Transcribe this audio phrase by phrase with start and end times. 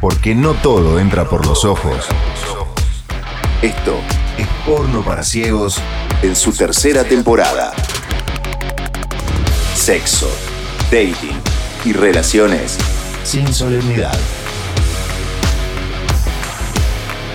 [0.00, 2.06] Porque no todo entra por los ojos.
[3.62, 3.96] Esto
[4.38, 5.80] es Porno para Ciegos
[6.22, 7.72] en su tercera temporada.
[9.74, 10.30] Sexo,
[10.84, 11.40] dating
[11.84, 12.78] y relaciones
[13.24, 14.16] sin solemnidad.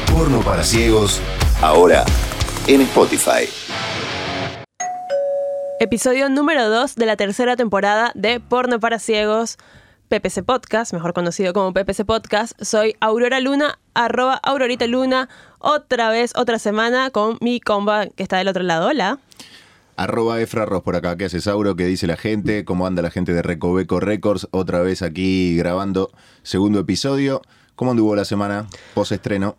[0.10, 1.20] Porno para Ciegos,
[1.62, 2.06] ahora
[2.68, 3.50] en Spotify.
[5.82, 9.58] Episodio número 2 de la tercera temporada de Porno para Ciegos,
[10.14, 12.54] PPC Podcast, mejor conocido como PPC Podcast.
[12.62, 18.38] Soy Aurora Luna, arroba Aurorita Luna, otra vez, otra semana con mi comba que está
[18.38, 18.90] del otro lado.
[18.90, 19.18] Hola.
[19.96, 21.76] Arroba Efra Ross por acá, ¿qué hace Sauro?
[21.76, 22.64] ¿Qué dice la gente?
[22.64, 24.48] ¿Cómo anda la gente de Recoveco Records?
[24.52, 26.12] Otra vez aquí grabando
[26.44, 27.42] segundo episodio.
[27.74, 29.56] ¿Cómo anduvo la semana post estreno?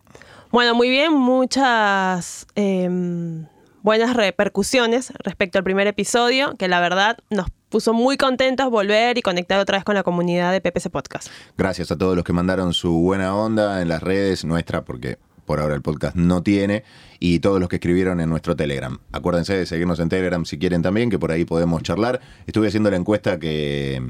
[0.52, 3.46] Bueno, muy bien, muchas em,
[3.82, 9.20] buenas repercusiones respecto al primer episodio, que la verdad nos puso muy contentos volver y
[9.20, 11.26] conectar otra vez con la comunidad de PPC Podcast.
[11.58, 15.58] Gracias a todos los que mandaron su buena onda en las redes nuestra, porque por
[15.58, 16.84] ahora el podcast no tiene,
[17.18, 18.96] y todos los que escribieron en nuestro Telegram.
[19.10, 22.20] Acuérdense de seguirnos en Telegram si quieren también, que por ahí podemos charlar.
[22.46, 24.00] Estuve haciendo la encuesta que,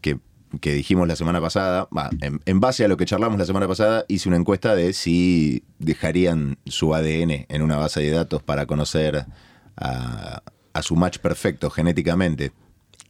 [0.00, 0.20] que,
[0.72, 1.88] dijimos la semana pasada,
[2.20, 6.56] en base a lo que charlamos la semana pasada, hice una encuesta de si dejarían
[6.66, 9.26] su ADN en una base de datos para conocer
[9.76, 10.42] a,
[10.72, 12.52] a su match perfecto genéticamente.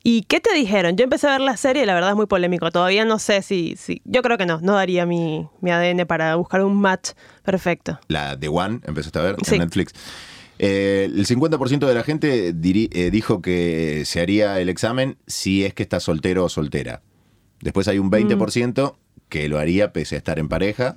[0.03, 0.97] ¿Y qué te dijeron?
[0.97, 2.71] Yo empecé a ver la serie y la verdad es muy polémico.
[2.71, 3.75] Todavía no sé si...
[3.77, 7.11] si yo creo que no, no daría mi, mi ADN para buscar un match
[7.45, 8.01] perfecto.
[8.09, 9.57] La de One, empezaste a ver Sí.
[9.57, 9.93] en Netflix.
[10.59, 15.65] Eh, el 50% de la gente diri- eh, dijo que se haría el examen si
[15.67, 17.03] es que está soltero o soltera.
[17.61, 18.97] Después hay un 20%
[19.29, 20.97] que lo haría pese a estar en pareja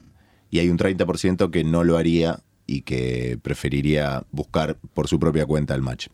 [0.49, 5.45] y hay un 30% que no lo haría y que preferiría buscar por su propia
[5.45, 6.07] cuenta el match.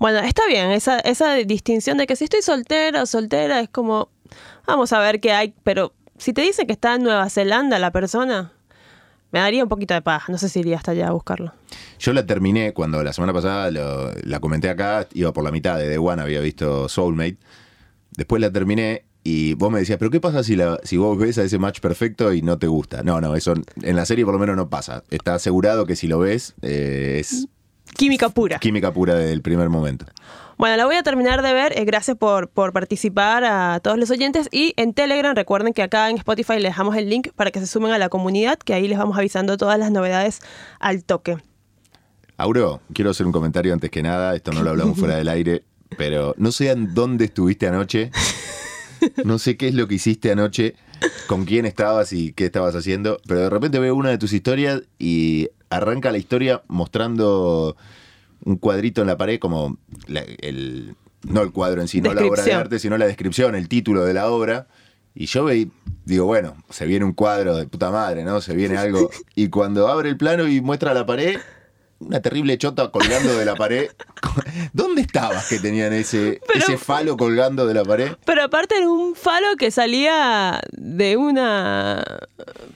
[0.00, 4.08] Bueno, está bien, esa, esa distinción de que si estoy soltera o soltera es como,
[4.66, 7.90] vamos a ver qué hay, pero si te dicen que está en Nueva Zelanda la
[7.90, 8.50] persona,
[9.30, 11.52] me daría un poquito de paja, no sé si iría hasta allá a buscarlo.
[11.98, 15.90] Yo la terminé cuando la semana pasada la comenté acá, iba por la mitad de
[15.90, 17.36] The One, había visto Soulmate.
[18.12, 21.36] Después la terminé y vos me decías, pero ¿qué pasa si, la, si vos ves
[21.36, 23.02] a ese match perfecto y no te gusta?
[23.02, 23.52] No, no, eso
[23.82, 25.04] en la serie por lo menos no pasa.
[25.10, 27.48] Está asegurado que si lo ves eh, es
[27.96, 28.58] Química pura.
[28.58, 30.06] química pura desde el primer momento.
[30.56, 31.78] Bueno, la voy a terminar de ver.
[31.78, 34.48] eh, gracias por, por participar a todos los oyentes.
[34.52, 37.66] Y en Telegram, recuerden que acá en Spotify les dejamos el link para que se
[37.66, 40.40] sumen a la comunidad, que ahí les vamos avisando todas las novedades
[40.78, 41.38] al toque.
[42.36, 45.62] Auro, quiero hacer un comentario antes que nada, esto no lo hablamos fuera del aire,
[45.98, 48.10] pero no sé en dónde estuviste anoche,
[49.24, 50.74] no sé qué es lo que hiciste anoche,
[51.26, 54.82] con quién estabas y qué estabas haciendo, pero de repente veo una de tus historias
[54.98, 57.76] y arranca la historia mostrando
[58.44, 62.20] un cuadrito en la pared como la- el, no el cuadro en sí, no la
[62.30, 64.66] obra de arte, sino la descripción, el título de la obra.
[65.14, 65.70] Y yo veí,
[66.04, 68.40] digo, bueno, se viene un cuadro de puta madre, ¿no?
[68.40, 69.10] Se viene algo.
[69.34, 71.38] Y cuando abre el plano y muestra la pared,
[72.00, 73.90] una terrible chota colgando de la pared.
[74.72, 78.12] ¿Dónde estabas que tenían ese, Pero- ese falo colgando de la pared?
[78.24, 82.02] Pero aparte era un falo que salía de una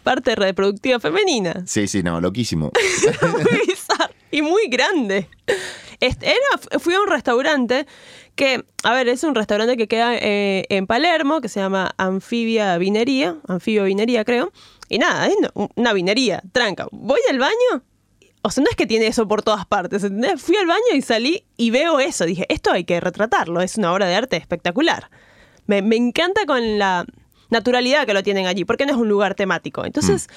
[0.03, 1.65] parte reproductiva femenina.
[1.67, 2.71] Sí, sí, no, loquísimo.
[3.23, 5.29] muy bizarro y muy grande.
[6.01, 7.87] Este, era, fui a un restaurante
[8.35, 12.77] que, a ver, es un restaurante que queda eh, en Palermo, que se llama Anfibia
[12.79, 14.53] Vinería, Anfibio Vinería creo,
[14.89, 15.35] y nada, es
[15.77, 16.89] una vinería, tranca.
[16.91, 17.83] Voy al baño,
[18.47, 20.41] o sea, no es que tiene eso por todas partes, ¿entendés?
[20.41, 23.91] Fui al baño y salí y veo eso, dije, esto hay que retratarlo, es una
[23.91, 25.11] obra de arte espectacular.
[25.67, 27.07] Me, me encanta con la
[27.49, 29.87] naturalidad que lo tienen allí, porque no es un lugar temático.
[29.87, 30.29] Entonces,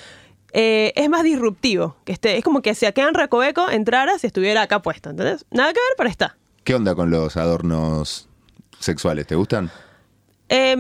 [0.53, 1.97] eh, es más disruptivo.
[2.05, 5.09] Que esté, es como que si acá en Recoveco entraras y estuviera acá puesto.
[5.09, 5.45] ¿Entendés?
[5.51, 6.37] Nada que ver, pero está.
[6.63, 8.29] ¿Qué onda con los adornos
[8.79, 9.27] sexuales?
[9.27, 9.69] ¿Te gustan?
[10.49, 10.77] Eh,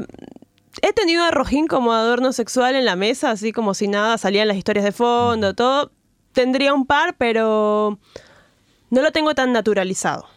[0.81, 4.47] he tenido a Rojín como adorno sexual en la mesa, así como si nada, salían
[4.47, 5.91] las historias de fondo, todo.
[6.37, 7.97] Tendría un par, pero
[8.91, 10.27] no lo tengo tan naturalizado.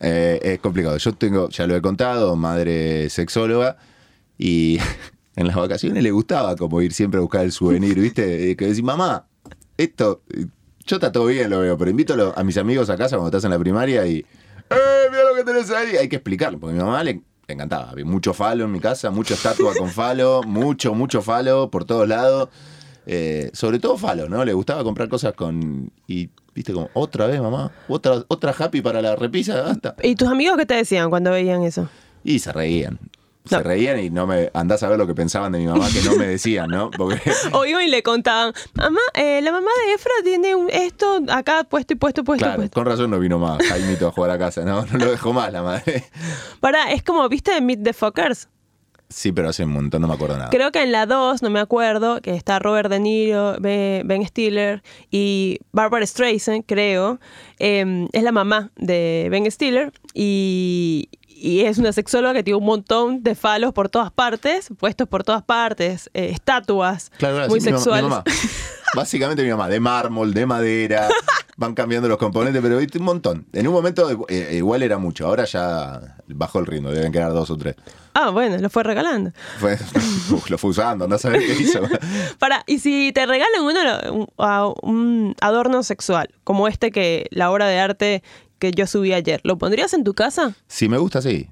[0.00, 0.96] Eh, es complicado.
[0.96, 3.76] Yo tengo, ya lo he contado, madre sexóloga,
[4.36, 4.80] y
[5.36, 8.50] en las vacaciones le gustaba como ir siempre a buscar el souvenir, ¿viste?
[8.50, 9.28] Eh, Que decir, mamá,
[9.76, 10.22] esto,
[10.84, 13.44] yo está todo bien, lo veo, pero invito a, mis amigos a casa cuando estás
[13.44, 15.96] en la primaria y, ¡eh, mira lo que tenés ahí!
[15.98, 17.90] Hay que explicarlo, porque a mi mamá le, encantaba.
[17.90, 22.08] Había mucho falo en mi casa, mucha estatua con falo, mucho, mucho falo por todos
[22.08, 22.48] lados.
[23.06, 24.44] Eh, sobre todo falo, ¿no?
[24.44, 25.90] Le gustaba comprar cosas con...
[26.08, 29.94] Y, viste, como, otra vez, mamá, otra, otra happy para la repisa, basta.
[30.02, 31.88] ¿Y tus amigos qué te decían cuando veían eso?
[32.24, 32.98] Y se reían.
[33.44, 36.02] Se reían y no me andás a ver lo que pensaban de mi mamá que
[36.02, 36.90] no me decían, ¿no?
[36.90, 37.20] Porque
[37.52, 41.62] O iban y le contaban, mamá, eh, la mamá de Efra tiene un- esto acá
[41.62, 42.44] puesto y puesto y puesto.
[42.44, 42.74] claro, puesto.
[42.74, 45.52] con razón no vino más Jaimito a jugar a casa, no, no lo dejó más
[45.52, 46.06] la madre.
[46.58, 48.48] Para, es como, ¿viste Meet the Fuckers?
[49.08, 50.50] Sí, pero hace un montón, no me acuerdo nada.
[50.50, 54.26] Creo que en la 2, no me acuerdo, que está Robert De Niro, Be- Ben
[54.26, 57.20] Stiller y Barbara Streisand, creo.
[57.60, 62.64] eh, es la mamá de Ben Stiller y, y es una sexóloga que tiene un
[62.66, 67.66] montón de falos por todas partes, puestos por todas partes, eh, estatuas Claro, muy sí,
[67.66, 68.10] mi mamá- mi sexuales.
[68.10, 68.24] mamá.
[68.96, 71.08] Básicamente mi mamá, de mármol, de madera,
[71.56, 73.46] van cambiando los componentes, pero viste un montón.
[73.52, 77.50] En un momento eh, igual era mucho, ahora ya bajó el ritmo, deben quedar dos
[77.50, 77.76] o tres.
[78.14, 79.32] Ah, bueno, lo fue regalando.
[79.58, 79.76] Fue,
[80.48, 81.82] lo fue usando, no sabés qué hizo.
[82.38, 87.66] Para, y si te regalan uno, a- un adorno sexual, como este que la obra
[87.66, 88.22] de arte
[88.58, 90.54] que yo subí ayer, ¿lo pondrías en tu casa?
[90.66, 91.50] Si me gusta, sí.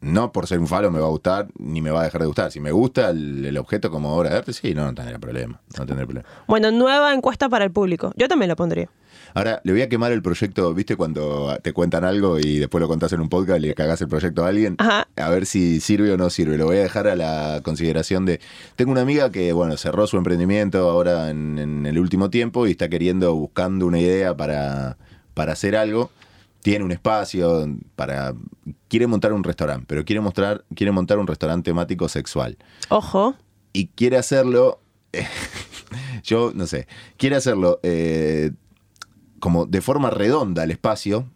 [0.00, 2.26] No por ser un falo me va a gustar, ni me va a dejar de
[2.26, 2.52] gustar.
[2.52, 5.60] Si me gusta el, el objeto como obra de arte, sí, no, no tendría problema.
[5.78, 6.28] No tendría problema.
[6.46, 8.12] Bueno, nueva encuesta para el público.
[8.16, 8.88] Yo también lo pondría.
[9.32, 10.94] Ahora, le voy a quemar el proyecto, ¿viste?
[10.94, 14.08] Cuando te cuentan algo y después lo contás en un podcast y le cagás el
[14.08, 14.76] proyecto a alguien.
[14.78, 15.08] Ajá.
[15.16, 16.56] A ver si sirve o no sirve.
[16.56, 18.40] Lo voy a dejar a la consideración de...
[18.76, 22.72] Tengo una amiga que, bueno, cerró su emprendimiento ahora en, en el último tiempo y
[22.72, 24.98] está queriendo, buscando una idea para,
[25.34, 26.10] para hacer algo.
[26.64, 28.34] Tiene un espacio para...
[28.88, 32.56] Quiere montar un restaurante, pero quiere, mostrar, quiere montar un restaurante temático sexual
[32.88, 33.34] Ojo.
[33.74, 34.80] y quiere hacerlo,
[35.12, 35.26] eh,
[36.24, 36.88] yo no sé,
[37.18, 38.52] quiere hacerlo eh,
[39.40, 41.28] como de forma redonda el espacio,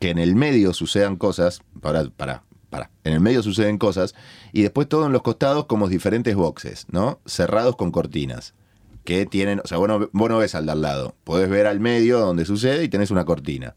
[0.00, 4.16] que en el medio sucedan cosas, para, para, para, en el medio suceden cosas,
[4.52, 7.20] y después todo en los costados como diferentes boxes, ¿no?
[7.24, 8.54] Cerrados con cortinas.
[9.04, 11.68] Que tienen, o sea, vos no, vos no ves al de al lado, podés ver
[11.68, 13.76] al medio donde sucede y tenés una cortina.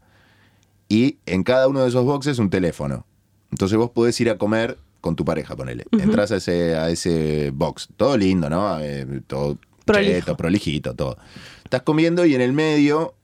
[0.90, 3.06] Y en cada uno de esos boxes un teléfono.
[3.52, 5.84] Entonces vos podés ir a comer con tu pareja, ponele.
[5.92, 7.88] Entrás a ese, a ese box.
[7.96, 8.78] Todo lindo, ¿no?
[8.80, 9.56] Eh, todo
[9.86, 10.12] Prolijo.
[10.12, 11.16] cheto, prolijito, todo.
[11.64, 13.14] Estás comiendo y en el medio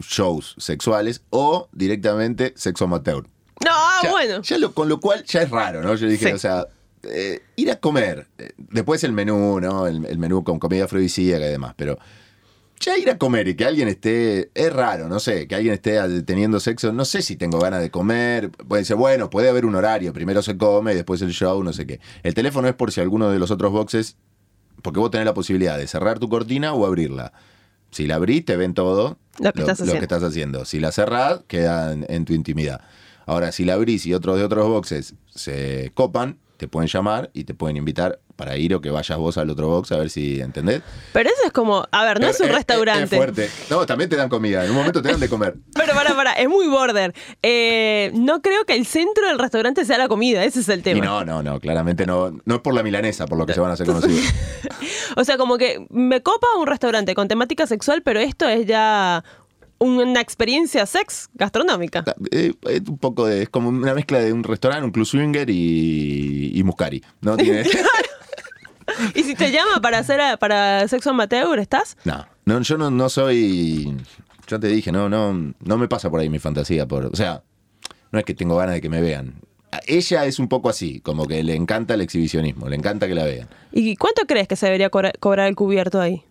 [0.00, 3.24] shows sexuales o directamente sexo amateur.
[3.64, 4.42] No, ah, Ya- bueno.
[4.42, 5.94] ya lo- con lo cual ya es raro, ¿no?
[5.94, 6.32] Yo dije, Sí.
[6.32, 6.66] o sea,
[7.02, 8.26] eh, ir a comer.
[8.38, 9.86] eh, después el menú, ¿no?
[9.86, 11.98] El, el menú con comida afrodisíaca y demás, pero
[12.80, 16.00] ya ir a comer y que alguien esté, es raro, no sé, que alguien esté
[16.22, 19.74] teniendo sexo, no sé si tengo ganas de comer, puede ser, bueno, puede haber un
[19.74, 22.00] horario, primero se come y después el show, no sé qué.
[22.22, 24.16] El teléfono es por si alguno de los otros boxes,
[24.82, 27.32] porque vos tenés la posibilidad de cerrar tu cortina o abrirla.
[27.90, 30.02] Si la abrís, te ven todo Lo que estás que haciendo.
[30.02, 30.64] estás haciendo.
[30.64, 32.80] Si la cerrás, queda en, en tu intimidad.
[33.26, 37.44] Ahora, si la abrís y otros de otros boxes se copan, te pueden llamar y
[37.44, 40.40] te pueden invitar para ir o que vayas vos al otro box a ver si
[40.40, 40.80] entendés.
[41.12, 43.14] Pero eso es como, a ver, no es un restaurante.
[43.14, 43.50] Es fuerte.
[43.68, 44.64] No, también te dan comida.
[44.64, 45.56] En un momento te dan de comer.
[45.74, 47.12] Pero para, para, es muy border.
[47.42, 50.82] Eh, no creo que el centro del restaurante sea la comida, ese es el Y
[50.84, 51.04] tema.
[51.04, 52.30] no, no, no, claramente no.
[52.46, 54.24] No es por la milanesa por lo que se van a hacer conocidos.
[55.16, 59.22] O sea, como que me copa un restaurante con temática sexual, pero esto es ya
[59.78, 62.04] una experiencia sex gastronómica.
[62.30, 63.42] Eh, es un poco de.
[63.42, 67.02] Es como una mezcla de un restaurante, un club swinger y, y Muscari.
[67.22, 67.36] ¿No?
[67.38, 67.64] Tiene.
[69.14, 71.96] Y si te llama para hacer para sexo amateur, ¿estás?
[72.04, 73.96] No, no yo no, no soy.
[74.46, 76.86] Yo te dije, no, no, no me pasa por ahí mi fantasía.
[76.86, 77.42] Por, o sea,
[78.12, 79.34] no es que tengo ganas de que me vean.
[79.72, 83.14] A Ella es un poco así, como que le encanta el exhibicionismo, le encanta que
[83.14, 83.48] la vean.
[83.70, 86.24] ¿Y cuánto crees que se debería cobra- cobrar el cubierto ahí?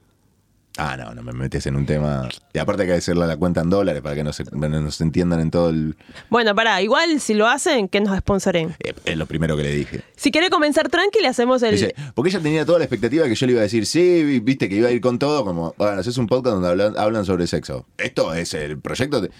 [0.77, 2.29] Ah, no, no me metes en un tema.
[2.53, 5.03] Y aparte hay que hacerle la cuenta en dólares para que no se, no se
[5.03, 5.97] entiendan en todo el.
[6.29, 8.75] Bueno, pará, igual si lo hacen, que nos sponsoren.
[8.79, 10.01] eh, es lo primero que le dije.
[10.15, 11.71] Si quiere comenzar tranqui, le hacemos el.
[11.71, 14.39] Dice, porque ella tenía toda la expectativa que yo le iba a decir, sí, vi-
[14.39, 17.25] viste que iba a ir con todo, como, bueno, haces un podcast donde hablan, hablan
[17.25, 17.85] sobre sexo.
[17.97, 19.19] Esto es el proyecto.
[19.21, 19.31] de-".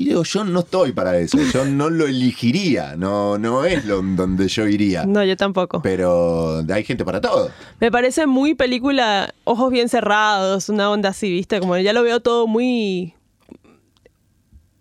[0.00, 4.00] Y digo, yo no estoy para eso, yo no lo elegiría, no, no es lo,
[4.00, 5.04] donde yo iría.
[5.04, 5.82] No, yo tampoco.
[5.82, 7.50] Pero hay gente para todo.
[7.80, 11.60] Me parece muy película, ojos bien cerrados, una onda así, ¿viste?
[11.60, 13.12] Como ya lo veo todo muy.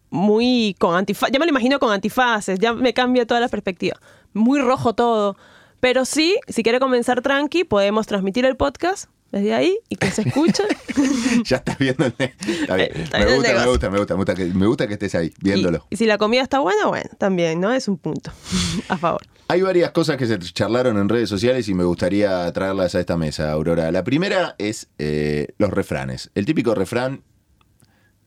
[0.10, 1.34] Muy con antifaces.
[1.34, 4.00] Ya me lo imagino con antifaces, ya me cambia toda la perspectiva.
[4.32, 5.36] Muy rojo todo.
[5.82, 10.24] Pero sí, si quiere comenzar tranqui, podemos transmitir el podcast desde ahí y que se
[10.24, 10.64] escuche.
[11.46, 12.92] ya estás Está bien.
[12.96, 15.16] Está Me, bien gusta, me gusta, me gusta, me gusta, que, me gusta que estés
[15.16, 15.86] ahí, viéndolo.
[15.90, 17.74] y, y si la comida está buena, bueno, también, ¿no?
[17.74, 18.32] Es un punto
[18.90, 19.22] a favor.
[19.48, 23.18] Hay varias cosas que se charlaron en redes sociales y me gustaría traerlas a esta
[23.18, 23.92] mesa, Aurora.
[23.92, 26.30] La primera es eh, los refranes.
[26.36, 27.24] El típico refrán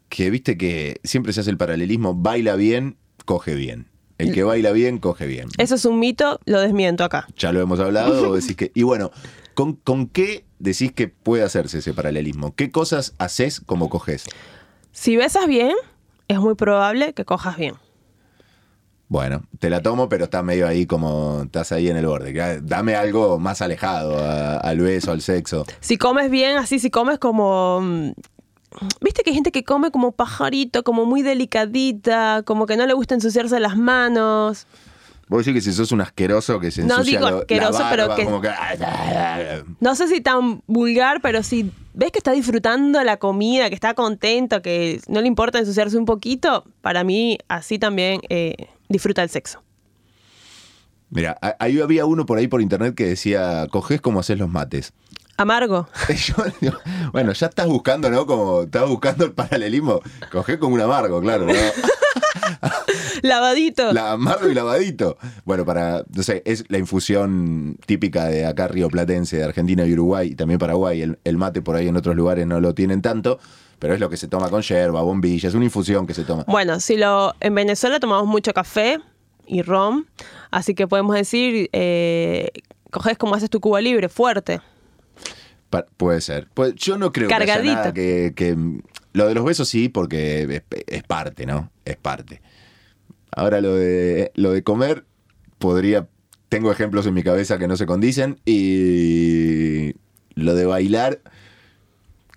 [0.08, 3.86] que viste que siempre se hace el paralelismo, baila bien, coge bien.
[4.18, 5.48] El que baila bien, coge bien.
[5.58, 7.26] Eso es un mito, lo desmiento acá.
[7.36, 8.70] Ya lo hemos hablado, o decís que...
[8.74, 9.10] Y bueno,
[9.54, 12.54] ¿con, con qué decís que puede hacerse ese paralelismo?
[12.54, 14.24] ¿Qué cosas haces como coges?
[14.92, 15.74] Si besas bien,
[16.28, 17.74] es muy probable que cojas bien.
[19.08, 22.60] Bueno, te la tomo, pero está medio ahí como estás ahí en el borde.
[22.62, 25.66] Dame algo más alejado a- al beso, al sexo.
[25.80, 27.80] Si comes bien, así, si comes como...
[27.82, 28.12] mm,
[29.02, 32.94] Viste que hay gente que come como pajarito, como muy delicadita, como que no le
[32.94, 34.66] gusta ensuciarse las manos.
[35.28, 37.82] Vos decís que si sos un asqueroso que se No ensucia digo lo- la asqueroso,
[37.90, 38.42] pero que- como
[39.80, 43.94] No sé si tan vulgar, pero si ves que está disfrutando la comida, que está
[43.94, 48.54] contento, que no le importa ensuciarse un poquito, para mí así también eh,
[48.88, 49.62] disfruta el sexo.
[51.10, 54.92] Mira, ahí había uno por ahí por internet que decía, coges como haces los mates.
[55.36, 55.88] Amargo.
[56.08, 56.76] Yo digo,
[57.12, 58.26] bueno, ya estás buscando, ¿no?
[58.26, 60.00] Como estás buscando el paralelismo.
[60.30, 61.52] Cogés como un amargo, claro, ¿no?
[63.22, 63.92] Lavadito.
[63.92, 65.16] La amargo y lavadito.
[65.44, 69.92] Bueno, para, no sé, es la infusión típica de acá Río Platense, de Argentina y
[69.92, 71.02] Uruguay, y también Paraguay.
[71.02, 73.38] El, el mate por ahí en otros lugares no lo tienen tanto,
[73.78, 76.44] pero es lo que se toma con yerba, bombilla, es una infusión que se toma.
[76.46, 79.00] Bueno, si lo en Venezuela tomamos mucho café
[79.46, 80.06] y ron,
[80.50, 82.50] así que podemos decir, eh,
[82.90, 84.60] coges como haces tu cuba libre, fuerte.
[85.70, 86.48] Pa- puede ser.
[86.54, 87.74] Pues yo no creo que haya Cargadito.
[87.74, 88.56] nada que, que-
[89.14, 91.70] Lo de los besos sí, porque es, es parte, ¿no?
[91.84, 92.40] Es parte.
[93.34, 95.04] Ahora lo de, lo de comer,
[95.58, 96.08] podría...
[96.48, 99.94] Tengo ejemplos en mi cabeza que no se condicen y
[100.34, 101.20] lo de bailar,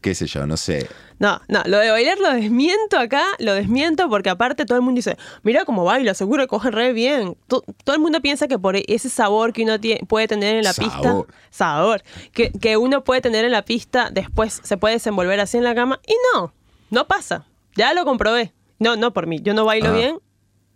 [0.01, 0.87] qué sé yo, no sé.
[1.19, 4.99] No, no, lo de bailar lo desmiento acá, lo desmiento porque aparte todo el mundo
[4.99, 7.35] dice, mira cómo baila, seguro que coge re bien.
[7.47, 10.63] To- todo el mundo piensa que por ese sabor que uno tie- puede tener en
[10.63, 11.25] la Sabor.
[11.27, 15.57] pista, sabor, que, que uno puede tener en la pista, después se puede desenvolver así
[15.57, 16.53] en la cama y no,
[16.89, 17.45] no pasa.
[17.75, 18.53] Ya lo comprobé.
[18.79, 19.93] No, no por mí, yo no bailo Ah.
[19.93, 20.17] bien,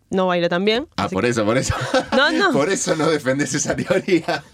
[0.10, 0.88] no bailo tan bien.
[0.98, 1.74] Ah, por que- eso, por eso.
[2.16, 2.51] No, no.
[2.51, 4.44] por eso no defendés esa teoría.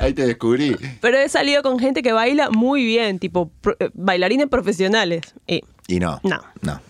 [0.00, 0.76] Ahí te descubrí.
[1.00, 5.22] Pero he salido con gente que baila muy bien, tipo pro- eh, bailarines profesionales.
[5.46, 6.20] Y Y no.
[6.22, 6.40] No.
[6.62, 6.80] No.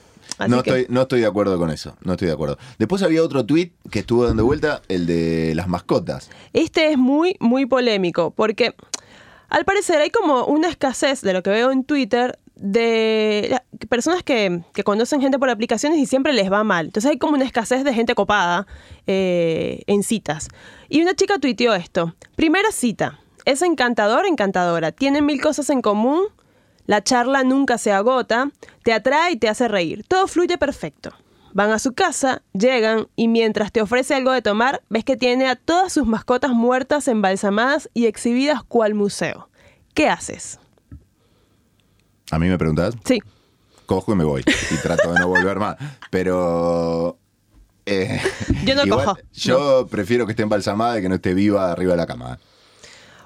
[0.49, 1.97] No que- estoy, no estoy de acuerdo con eso.
[2.03, 2.59] No estoy de acuerdo.
[2.79, 6.31] Después había otro tweet que estuvo dando vuelta, el de las mascotas.
[6.55, 8.75] Este es muy, muy polémico, porque
[9.51, 14.63] al parecer hay como una escasez de lo que veo en Twitter de personas que,
[14.75, 16.87] que conocen gente por aplicaciones y siempre les va mal.
[16.87, 18.67] Entonces hay como una escasez de gente copada
[19.07, 20.49] eh, en citas.
[20.89, 22.15] Y una chica tuiteó esto.
[22.37, 23.19] Primera cita.
[23.47, 24.93] Es encantador, encantadora.
[24.93, 26.21] Tienen mil cosas en común.
[26.85, 28.51] La charla nunca se agota.
[28.85, 30.05] Te atrae y te hace reír.
[30.07, 31.13] Todo fluye perfecto.
[31.53, 35.49] Van a su casa, llegan y mientras te ofrece algo de tomar, ves que tiene
[35.49, 39.49] a todas sus mascotas muertas, embalsamadas y exhibidas cual museo.
[39.93, 40.60] ¿Qué haces?
[42.31, 43.21] A mí me preguntás, Sí.
[43.87, 44.43] cojo y me voy.
[44.71, 45.77] Y trato de no volver más.
[46.11, 47.19] Pero.
[47.87, 48.21] eh,
[48.65, 51.93] Yo no igual, cojo, Yo prefiero que esté embalsamada y que no esté viva arriba
[51.93, 52.39] de la cama.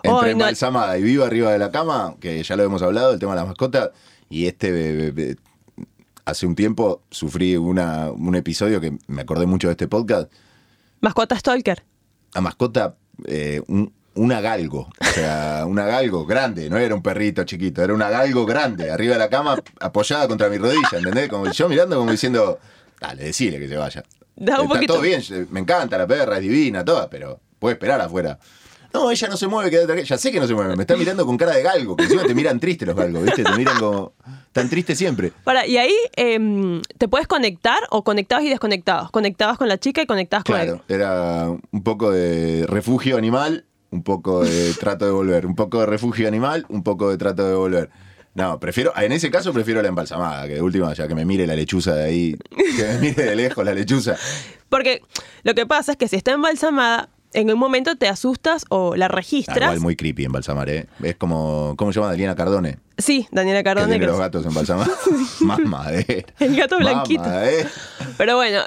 [0.02, 0.26] Entre no.
[0.40, 3.36] embalsamada y viva arriba de la cama, que ya lo hemos hablado, el tema de
[3.40, 3.90] las mascotas,
[4.28, 4.68] y este.
[5.08, 5.36] eh, eh,
[6.26, 10.32] hace un tiempo sufrí una, un episodio que me acordé mucho de este podcast.
[11.02, 11.84] Mascota Stalker.
[12.34, 12.96] La mascota,
[13.26, 14.88] eh, un, una galgo.
[15.00, 19.14] O sea, una galgo grande, no era un perrito chiquito, era una galgo grande, arriba
[19.14, 21.28] de la cama, apoyada contra mi rodilla, ¿entendés?
[21.28, 22.58] Como yo mirando como diciendo,
[23.00, 24.02] dale, decile que se vaya.
[24.36, 24.92] Da un Está poquito.
[24.94, 28.38] todo bien, me encanta la perra, es divina, toda, pero puede esperar afuera.
[28.92, 30.04] No, ella no se mueve, quédate aquí.
[30.04, 32.22] Ya sé que no se mueve, me está mirando con cara de galgo, que encima
[32.22, 33.42] te miran triste los galgos, ¿viste?
[33.42, 34.12] Te miran como
[34.52, 35.32] tan triste siempre.
[35.42, 39.10] Para, y ahí em, te puedes conectar o conectados y desconectados.
[39.10, 40.94] Conectabas con la chica y conectabas con Claro, él.
[40.94, 43.64] era un poco de refugio animal,
[43.94, 45.46] un poco de trato de volver.
[45.46, 47.90] Un poco de refugio animal, un poco de trato de volver.
[48.34, 51.46] No, prefiero, en ese caso prefiero la embalsamada, que de última, ya que me mire
[51.46, 52.36] la lechuza de ahí,
[52.76, 54.16] que me mire de lejos la lechuza.
[54.68, 55.02] Porque
[55.44, 59.06] lo que pasa es que si está embalsamada, en un momento te asustas o la
[59.06, 59.58] Ah, registras.
[59.58, 60.86] igual muy creepy embalsamar, ¿eh?
[61.02, 62.78] Es como, ¿cómo se llama Adriana Cardone?
[62.98, 63.86] Sí, Daniela Que Cardone.
[63.86, 64.98] tiene que los es- gatos embalsamados.
[65.40, 66.24] Mamadera.
[66.40, 67.22] El gato blanquito.
[67.22, 67.70] Mamadera.
[68.18, 68.60] Pero bueno,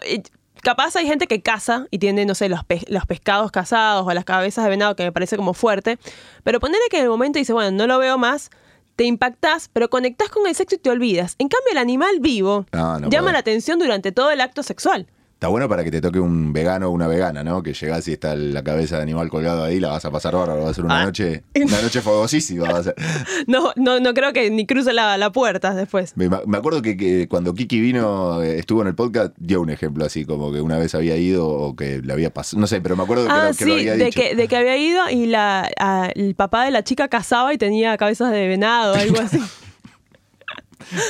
[0.67, 4.13] capaz hay gente que caza y tiene, no sé, los, pe- los pescados cazados o
[4.13, 5.97] las cabezas de venado, que me parece como fuerte.
[6.43, 8.50] Pero ponerle que en el momento dice, bueno, no lo veo más,
[8.97, 11.36] te impactás, pero conectás con el sexo y te olvidas.
[11.39, 13.31] En cambio, el animal vivo No, no llama puedo.
[13.33, 15.07] la atención durante todo el acto sexual.
[15.38, 17.62] Está bueno para que te toque un vegano o una vegana, ¿no?
[17.62, 20.63] Que llegás y está la cabeza de animal colgado ahí, la vas a pasar bárbaro,
[20.63, 21.06] va a ser una Ah.
[21.06, 22.72] noche, una noche fogosísima.
[22.74, 22.96] Va a ser.
[23.46, 26.17] No, no, no creo que ni cruce la, la puerta después.
[26.17, 29.70] Me, me acuerdo que, que cuando Kiki vino, eh, estuvo en el podcast, dio un
[29.70, 32.60] ejemplo así, como que una vez había ido o que le había pasado.
[32.60, 34.20] No sé, pero me acuerdo que, Ah, lo, que lo sí, había de dicho.
[34.20, 37.60] que, de que había ido y la, a- el papá de la chica cazaba y
[37.60, 39.39] tenía cabezas de venado o algo así.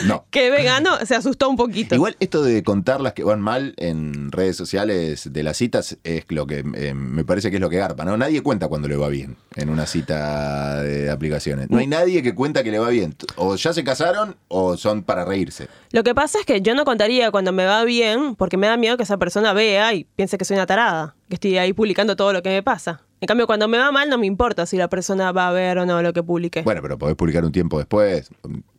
[0.06, 0.26] No.
[0.32, 1.96] que vegano se asustó un poquito.
[1.96, 6.26] Igual esto de contar las que van mal en redes sociales de las citas es
[6.30, 8.18] lo que eh, me parece que es lo que garpa, ¿no?
[8.18, 11.70] Nadie cuenta cuando le va bien en una cita de aplicaciones.
[11.70, 13.16] No hay nadie que cuenta que le va bien.
[13.36, 15.68] O ya se casaron o son para reírse.
[15.92, 18.78] Lo que pasa es que yo no contaría cuando me va bien, porque me da
[18.78, 22.16] miedo que esa persona vea y piense que soy una tarada, que estoy ahí publicando
[22.16, 23.02] todo lo que me pasa.
[23.20, 25.80] En cambio, cuando me va mal, no me importa si la persona va a ver
[25.80, 26.62] o no lo que publique.
[26.62, 28.30] Bueno, pero podés publicar un tiempo después.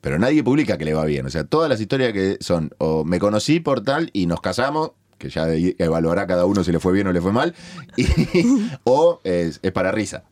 [0.01, 1.27] Pero nadie publica que le va bien.
[1.27, 4.93] O sea, todas las historias que son o me conocí por tal y nos casamos,
[5.19, 7.53] que ya evaluará cada uno si le fue bien o le fue mal,
[7.97, 8.07] y-
[8.85, 10.23] o es, es para risa,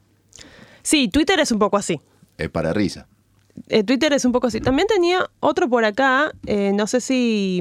[0.83, 2.01] Sí, Twitter es un poco así.
[2.39, 3.09] es para risa.
[3.69, 4.61] Eh, Twitter es un poco así.
[4.61, 7.61] También tenía otro por acá, eh, no sé si,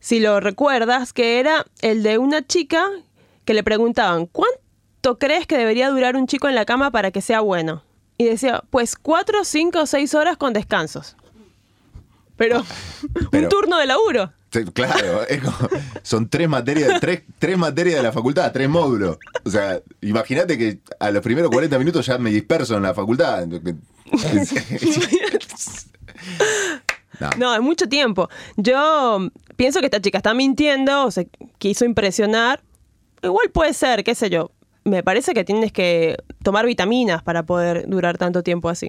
[0.00, 2.86] si lo recuerdas, que era el de una chica
[3.44, 4.60] que le preguntaban, ¿cuánto
[5.14, 7.82] crees que debería durar un chico en la cama para que sea bueno?
[8.18, 11.16] Y decía, pues cuatro, cinco seis horas con descansos.
[12.36, 12.64] Pero,
[13.30, 14.32] Pero- un turno de laburo.
[14.72, 15.68] Claro, es como-
[16.02, 19.18] son tres materias, tres, tres materias de la facultad, tres módulos.
[19.44, 23.46] O sea, imagínate que a los primeros 40 minutos ya me disperso en la facultad.
[27.18, 27.30] No.
[27.38, 28.28] No, es mucho tiempo.
[28.56, 32.60] Yo pienso que esta chica está mintiendo o se quiso impresionar.
[33.22, 34.50] Igual puede ser, qué sé yo.
[34.86, 38.88] Me parece que tienes que tomar vitaminas para poder durar tanto tiempo así.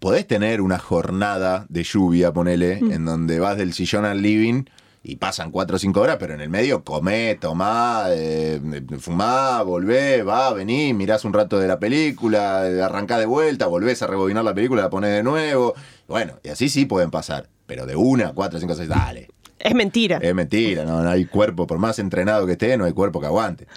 [0.00, 4.64] Podés tener una jornada de lluvia, ponele, en donde vas del sillón al living
[5.04, 8.60] y pasan 4 o 5 horas, pero en el medio comé, tomá, eh,
[8.98, 14.08] fumá, volvé, va, vení, mirás un rato de la película, arrancás de vuelta, volvés a
[14.08, 15.74] rebobinar la película, la ponés de nuevo.
[16.08, 19.28] Bueno, y así sí pueden pasar, pero de una, cuatro, cinco, seis, dale.
[19.60, 20.18] Es mentira.
[20.20, 23.26] Es mentira, no, no hay cuerpo, por más entrenado que esté, no hay cuerpo que
[23.26, 23.68] aguante.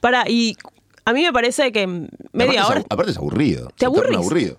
[0.00, 0.56] Para, y
[1.10, 1.86] a mí me parece que
[2.32, 2.80] media aparte, hora.
[2.80, 3.70] Es, aparte es aburrido.
[3.76, 4.16] ¿Te aburrís?
[4.16, 4.56] aburrido.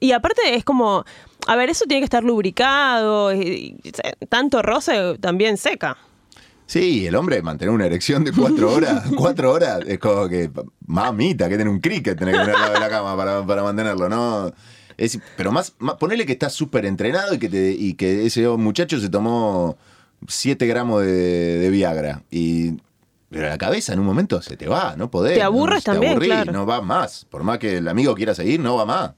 [0.00, 1.04] Y aparte es como,
[1.46, 3.32] a ver, eso tiene que estar lubricado.
[3.34, 5.96] y- y se- tanto roce también seca.
[6.66, 10.50] Sí, el hombre mantener una erección de cuatro horas, cuatro horas, es como que,
[10.86, 13.62] mamita, que tiene un cricket, tener que poner al lado de la cama para, para
[13.62, 14.52] mantenerlo, ¿no?
[14.96, 18.46] Es, pero más, más, ponele que estás súper entrenado y que, te, y que ese
[18.48, 19.76] muchacho se tomó
[20.28, 22.22] 7 gramos de, de Viagra.
[22.30, 22.74] Y,
[23.30, 25.34] pero la cabeza en un momento se te va, no podés.
[25.34, 26.52] Te aburres no, también, aburrís, claro.
[26.52, 27.24] No va más.
[27.30, 29.12] Por más que el amigo quiera seguir, no va más.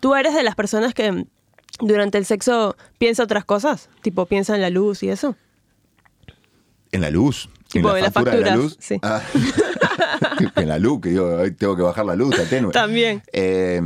[0.00, 1.24] ¿Tú eres de las personas que
[1.80, 3.88] durante el sexo piensa otras cosas?
[4.02, 5.34] Tipo, piensa en la luz y eso.
[6.92, 7.48] En la luz.
[7.70, 8.76] Tipo en la factura de la luz.
[8.78, 8.98] sí.
[9.02, 9.22] Ah.
[10.56, 12.70] en la luz, que digo, "Ay, tengo que bajar la luz, tenue.
[12.70, 13.22] También.
[13.32, 13.80] Eh,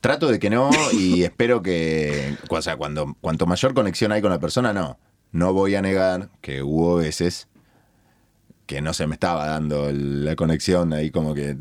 [0.00, 4.30] trato de que no y espero que, o sea, cuando, cuanto mayor conexión hay con
[4.30, 4.98] la persona, no.
[5.30, 7.48] No voy a negar que hubo veces
[8.68, 11.56] que no se me estaba dando la conexión ahí como que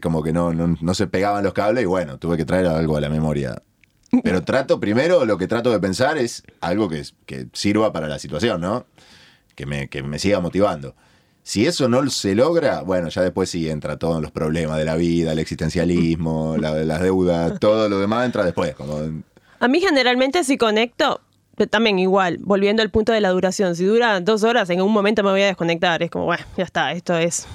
[0.00, 3.00] como que no, no, se pegaban los cables y bueno, tuve que traer algo a
[3.02, 3.62] la memoria.
[4.24, 7.04] Pero trato primero, lo que trato de pensar es algo que,
[7.52, 8.86] sirva para la situación, ¿no?
[9.54, 10.94] Que me, que me siga motivando.
[11.42, 14.96] Si eso no se logra, bueno, ya después sí entra todos los problemas de la
[14.96, 18.74] vida, el existencialismo, la- las deudas, todo lo demás entra después.
[18.74, 19.22] Como,
[19.60, 21.20] A mí generalmente si conecto,
[21.58, 24.92] pero también igual, volviendo al punto de la duración, si dura dos horas, en un
[24.92, 26.00] momento me voy a desconectar.
[26.04, 27.48] Es como, bueno, ya está, esto es...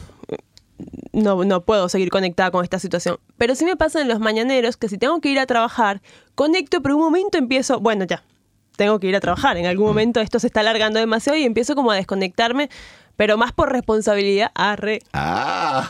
[1.13, 3.17] No, no puedo seguir conectada con esta situación.
[3.37, 6.01] Pero sí me pasa en los mañaneros que si tengo que ir a trabajar,
[6.35, 8.23] conecto, pero un momento empiezo, bueno, ya,
[8.75, 9.57] tengo que ir a trabajar.
[9.57, 12.69] En algún momento esto se está alargando demasiado y empiezo como a desconectarme,
[13.15, 14.51] pero más por responsabilidad.
[14.55, 15.01] Arre.
[15.13, 15.89] ¡Ah!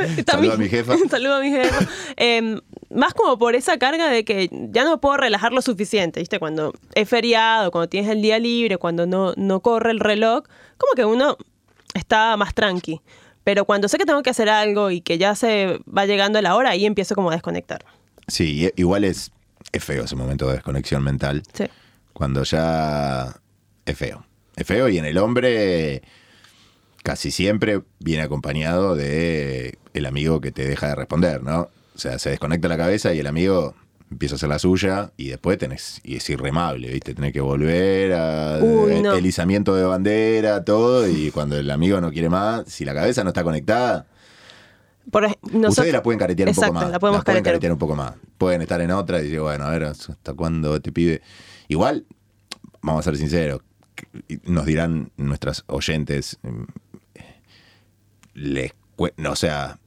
[0.26, 0.94] Saludo a mi jefa.
[1.08, 1.86] Saludo a mi jefa.
[2.90, 6.38] Más como por esa carga de que ya no puedo relajar lo suficiente, ¿viste?
[6.38, 10.44] Cuando es feriado, cuando tienes el día libre, cuando no, no corre el reloj,
[10.78, 11.36] como que uno
[11.94, 13.00] está más tranqui.
[13.44, 16.54] Pero cuando sé que tengo que hacer algo y que ya se va llegando la
[16.54, 17.84] hora, ahí empiezo como a desconectar.
[18.26, 19.32] Sí, igual es,
[19.72, 21.42] es feo ese momento de desconexión mental.
[21.54, 21.64] Sí.
[22.18, 23.40] Cuando ya
[23.86, 24.26] es feo.
[24.56, 26.02] Es feo y en el hombre
[27.04, 31.68] casi siempre viene acompañado de el amigo que te deja de responder, ¿no?
[31.94, 33.76] O sea, se desconecta la cabeza y el amigo
[34.10, 37.14] empieza a hacer la suya y después tenés, y es irremable, ¿viste?
[37.14, 39.12] Tenés que volver a Uy, el- no.
[39.12, 43.22] el izamiento de bandera, todo, y cuando el amigo no quiere más, si la cabeza
[43.22, 44.06] no está conectada,
[45.12, 46.90] Por nosotros- Ustedes la pueden caretear un Exacto, poco más.
[46.92, 47.52] la podemos pueden caretear.
[47.54, 48.12] caretear un poco más.
[48.38, 51.22] Pueden estar en otra y decir, bueno, a ver, ¿hasta cuándo te pide?
[51.68, 52.06] Igual,
[52.82, 53.60] vamos a ser sinceros,
[54.44, 56.62] nos dirán nuestras oyentes, mm,
[58.34, 58.72] les
[59.16, 59.78] no, o sea,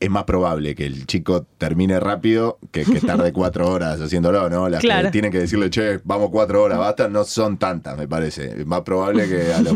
[0.00, 4.68] es más probable que el chico termine rápido que que tarde cuatro horas haciéndolo, ¿no?
[4.68, 5.08] Las Claro.
[5.08, 8.60] que tienen que decirle, che, vamos cuatro horas, basta, no son tantas, me parece.
[8.60, 9.74] Es más probable que a los,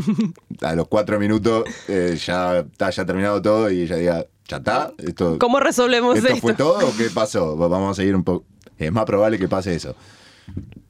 [0.62, 5.38] a los cuatro minutos eh, ya haya terminado todo y ella diga, ya está, esto,
[5.38, 6.40] ¿Cómo resolvemos ¿esto esto?
[6.40, 7.56] fue todo o qué pasó?
[7.56, 8.44] Vamos a seguir un poco.
[8.78, 9.94] Es más probable que pase eso.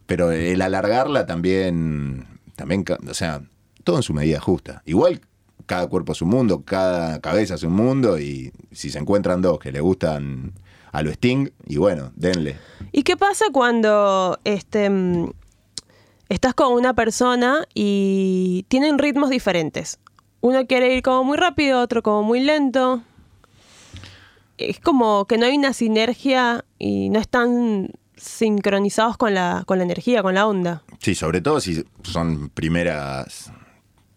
[0.06, 3.42] Pero el alargarla también, también, o sea,
[3.84, 4.82] todo en su medida justa.
[4.84, 5.20] Igual
[5.66, 9.58] cada cuerpo es un mundo, cada cabeza es un mundo y si se encuentran dos
[9.58, 10.52] que le gustan
[10.92, 12.56] a lo Sting, y bueno, denle.
[12.92, 15.32] ¿Y qué pasa cuando este, mm,
[16.28, 19.98] estás con una persona y tienen ritmos diferentes?
[20.40, 23.02] Uno quiere ir como muy rápido, otro como muy lento.
[24.56, 29.84] Es como que no hay una sinergia y no están sincronizados con la, con la
[29.84, 30.82] energía, con la onda.
[30.98, 33.52] Sí, sobre todo si son primeras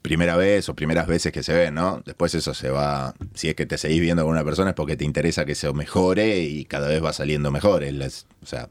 [0.01, 2.01] primera vez o primeras veces que se ven, ¿no?
[2.05, 4.95] Después eso se va, si es que te seguís viendo con una persona es porque
[4.95, 7.83] te interesa que se mejore y cada vez va saliendo mejor.
[7.83, 8.69] O sea,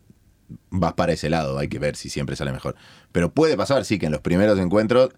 [0.71, 2.75] vas para ese lado, hay que ver si siempre sale mejor.
[3.13, 5.11] Pero puede pasar, sí, que en los primeros encuentros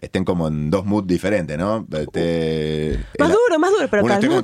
[0.00, 1.86] estén como en dos moods diferentes, ¿no?
[1.92, 4.40] Este, Más el- duro, más duro, pero uno esté como,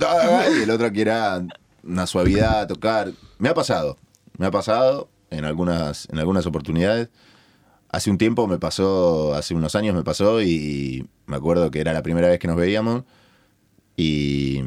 [0.58, 1.42] y el otro quiera
[1.84, 3.12] una suavidad, tocar.
[3.38, 3.96] Me ha pasado,
[4.38, 7.08] me ha pasado en algunas, en algunas oportunidades.
[7.90, 11.92] Hace un tiempo me pasó, hace unos años me pasó y me acuerdo que era
[11.92, 13.04] la primera vez que nos veíamos.
[13.96, 14.60] Y,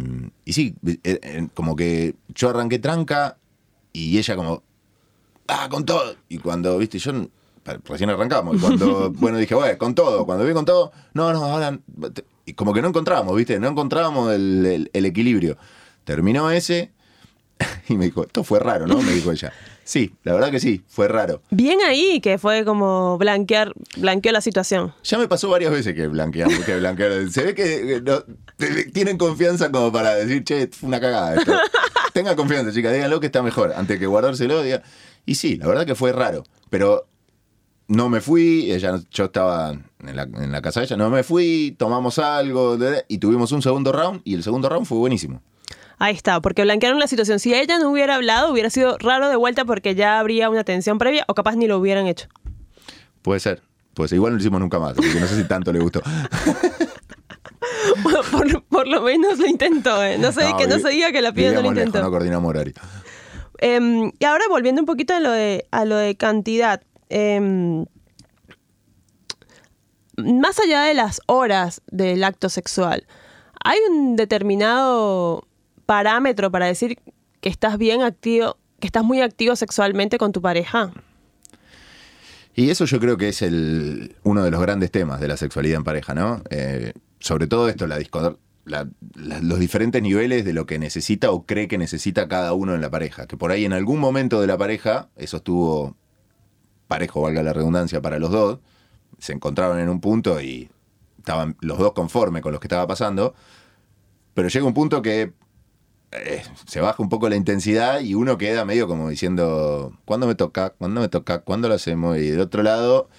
[0.46, 3.38] y sí, eh, eh, como que yo arranqué tranca
[3.92, 4.64] y ella como,
[5.48, 6.16] ah, con todo.
[6.30, 7.12] Y cuando, viste, yo
[7.86, 8.56] recién arrancamos.
[8.56, 10.26] Y cuando, bueno, dije, bueno, con todo.
[10.26, 11.78] Cuando vi con todo, no, no, ahora.
[12.46, 15.58] Y como que no encontrábamos, viste, no encontrábamos el, el- el equilibrio.
[16.06, 16.94] Terminó ese
[17.90, 19.02] y me dijo, esto fue raro, ¿no?
[19.02, 19.52] Me dijo ella.
[19.84, 21.42] Sí, la verdad que sí, fue raro.
[21.50, 24.94] Bien ahí que fue como blanquear, blanqueó la situación.
[25.04, 27.32] Ya me pasó varias veces que blanqueamos, que blanquearon.
[27.32, 28.24] Se ve que eh, no-
[28.94, 31.54] tienen confianza como para decir, che, fue una cagada esto.
[32.14, 34.62] Tenga confianza, chicas, díganlo que está mejor, antes que guardárselo.
[34.64, 34.84] diga-
[35.26, 36.44] Y sí, la verdad que fue raro.
[36.70, 37.08] Pero
[37.88, 41.24] no me fui, ella, yo estaba en la, en la casa de ella, no me
[41.24, 45.42] fui, tomamos algo y tuvimos un segundo round y el segundo round fue buenísimo.
[46.00, 47.40] Ahí está, porque blanquearon la situación.
[47.40, 51.00] Si ella no hubiera hablado, hubiera sido raro de vuelta porque ya habría una tensión
[51.00, 52.28] previa o capaz ni lo hubieran hecho.
[53.22, 53.64] Puede ser.
[53.94, 56.04] Pues igual no lo hicimos nunca más, así que no sé si tanto le gustó.
[58.32, 60.20] por, por lo menos lo intentó, ¿eh?
[60.20, 62.06] No sé, que no se diga que la piba no lo vivíamos lejos, intentó.
[62.06, 62.74] no coordinamos horario.
[63.58, 66.84] Em, y ahora volviendo un poquito a lo de, a lo de cantidad.
[67.10, 67.86] em,
[70.16, 73.08] más allá de las horas del acto sexual,
[73.64, 75.48] ¿hay un determinado
[75.88, 77.00] parámetro para decir
[77.42, 80.92] que estás bien activo, que estás muy activo sexualmente con tu pareja?
[82.54, 85.78] Y eso yo creo que es el, uno de los grandes temas de la sexualidad
[85.78, 86.44] en pareja, ¿no?
[86.50, 88.00] Eh, sobre todo esto, la,
[89.16, 92.90] los diferentes niveles de lo que necesita o cree que necesita cada uno en la
[92.90, 93.26] pareja.
[93.26, 95.96] Que por ahí en algún momento de la pareja, eso estuvo
[96.88, 98.60] parejo, valga la redundancia, para los dos,
[99.20, 100.70] se encontraban en un punto y
[101.18, 103.36] estaban los dos conformes con lo que estaba pasando,
[104.34, 105.34] pero llega un punto que
[106.18, 110.36] eh, se baja un poco la intensidad y uno queda medio como diciendo, ¿cuándo me
[110.36, 110.72] toca?
[110.72, 111.40] ¿Cuándo me toca?
[111.40, 112.18] ¿Cuándo lo hacemos?
[112.18, 113.10] Y del otro lado,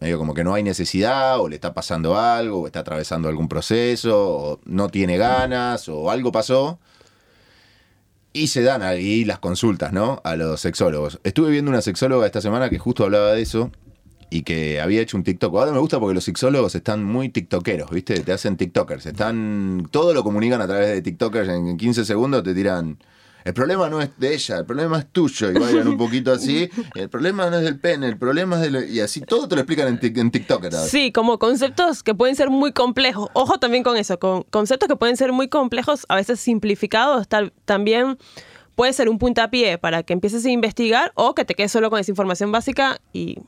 [0.00, 3.48] medio como que no hay necesidad, o le está pasando algo, o está atravesando algún
[3.48, 6.78] proceso, o no tiene ganas, o algo pasó.
[8.32, 10.20] Y se dan ahí las consultas, ¿no?
[10.24, 11.20] A los sexólogos.
[11.24, 13.70] Estuve viendo una sexóloga esta semana que justo hablaba de eso
[14.30, 15.54] y que había hecho un TikTok.
[15.54, 18.20] Ahora me gusta porque los sexólogos están muy tiktokeros, ¿viste?
[18.20, 19.06] Te hacen tiktokers.
[19.06, 21.48] Están, todo lo comunican a través de tiktokers.
[21.48, 22.98] En 15 segundos te tiran...
[23.44, 25.52] El problema no es de ella, el problema es tuyo.
[25.52, 26.68] Y bailan un poquito así.
[26.96, 28.90] El problema no es del pene, el problema es del...
[28.90, 30.88] Y así todo te lo explican en, tic- en ahora.
[30.88, 33.28] Sí, como conceptos que pueden ser muy complejos.
[33.34, 37.52] Ojo también con eso, con conceptos que pueden ser muy complejos, a veces simplificados, tal,
[37.64, 38.18] también
[38.74, 42.00] puede ser un puntapié para que empieces a investigar o que te quedes solo con
[42.00, 43.38] esa información básica y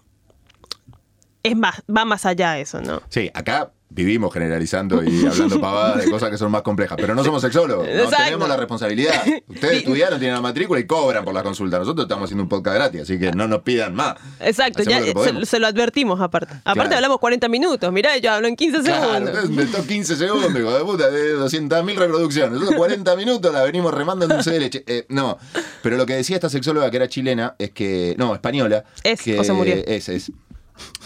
[1.49, 3.03] es más, va más allá eso, ¿no?
[3.09, 7.25] Sí, acá vivimos generalizando y hablando pavadas de cosas que son más complejas, pero no
[7.25, 8.25] somos sexólogos, no Exacto.
[8.27, 9.25] tenemos la responsabilidad.
[9.49, 11.79] Ustedes estudiaron, tienen la matrícula y cobran por la consulta.
[11.79, 14.17] Nosotros estamos haciendo un podcast gratis, así que no nos pidan más.
[14.41, 16.53] Exacto, Hacemos ya lo eh, se, se lo advertimos aparte.
[16.65, 16.97] Aparte Claro.
[16.97, 19.45] hablamos 40 minutos, mirá, yo hablo en 15 Claro, segundos.
[19.47, 22.53] inventó 15 segundos, hijo de puta, de 200.000 reproducciones.
[22.53, 24.85] Nosotros 40 minutos la venimos remando en dulce de leche.
[24.87, 25.39] Eh, no,
[25.83, 28.85] pero lo que decía esta sexóloga que era chilena es que, no, española.
[29.03, 29.75] Es, que, o se murió.
[29.87, 30.31] Es, es.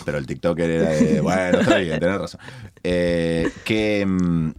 [0.04, 2.40] Pero el TikToker era de, bueno, está bien, tenés razón.
[2.82, 4.52] Eh, que mm,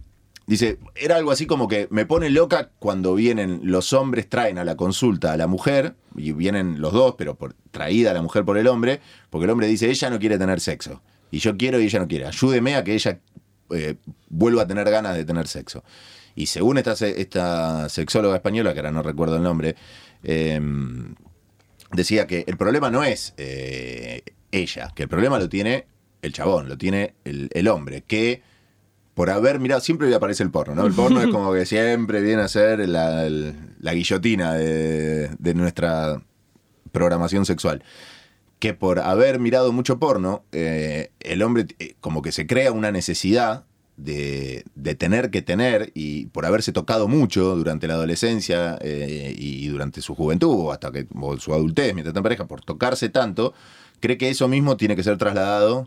[0.46, 4.64] dice, era algo así como que me pone loca cuando vienen los hombres, traen a
[4.64, 8.44] la consulta a la mujer, y vienen los dos, pero por, traída a la mujer
[8.44, 9.00] por el hombre,
[9.30, 11.02] porque el hombre dice, ella no quiere tener sexo.
[11.30, 12.26] Y yo quiero y ella no quiere.
[12.26, 13.18] Ayúdeme a que ella
[13.70, 13.96] eh,
[14.28, 15.82] vuelva a tener ganas de tener sexo.
[16.36, 19.74] Y según esta, esta sexóloga española, que ahora no recuerdo el nombre,
[20.22, 20.60] eh,
[21.92, 24.22] decía que el problema no es eh,
[24.62, 25.86] ella, que el problema lo tiene
[26.22, 28.42] el chabón, lo tiene el, el hombre, que
[29.14, 30.86] por haber mirado, siempre le aparece el porno, ¿no?
[30.86, 35.54] El porno es como que siempre viene a ser la, el- la guillotina de, de
[35.54, 36.20] nuestra
[36.92, 37.82] programación sexual.
[38.58, 42.90] Que por haber mirado mucho porno, eh, el hombre eh, como que se crea una
[42.90, 49.34] necesidad de, de tener que tener y por haberse tocado mucho durante la adolescencia eh,
[49.38, 52.62] y durante su juventud o hasta que o su adultez mientras está en pareja, por
[52.64, 53.54] tocarse tanto,
[54.00, 55.86] cree que eso mismo tiene que ser trasladado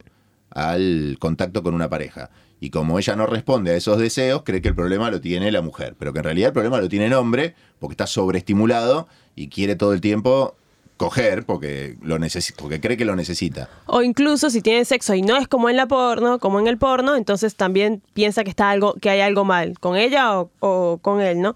[0.52, 2.30] al contacto con una pareja.
[2.60, 5.62] Y como ella no responde a esos deseos, cree que el problema lo tiene la
[5.62, 5.96] mujer.
[6.00, 9.76] Pero que en realidad el problema lo tiene el hombre porque está sobreestimulado y quiere
[9.76, 10.56] todo el tiempo
[10.98, 12.18] coger porque lo
[12.58, 13.70] porque cree que lo necesita.
[13.86, 16.80] O incluso si tiene sexo y no es como en la porno, como en el
[16.80, 20.98] porno, entonces también piensa que está algo, que hay algo mal con ella o, o
[21.02, 21.54] con él, ¿no?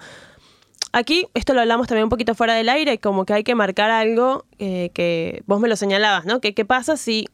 [0.94, 3.92] Aquí, esto lo hablamos también un poquito fuera del aire, como que hay que marcar
[3.92, 6.42] algo eh, que vos me lo señalabas, ¿no?
[6.42, 7.28] Que qué pasa si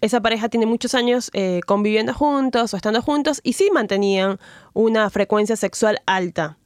[0.00, 4.38] esa pareja tiene muchos años eh, conviviendo juntos o estando juntos y sí mantenían
[4.74, 6.56] una frecuencia sexual alta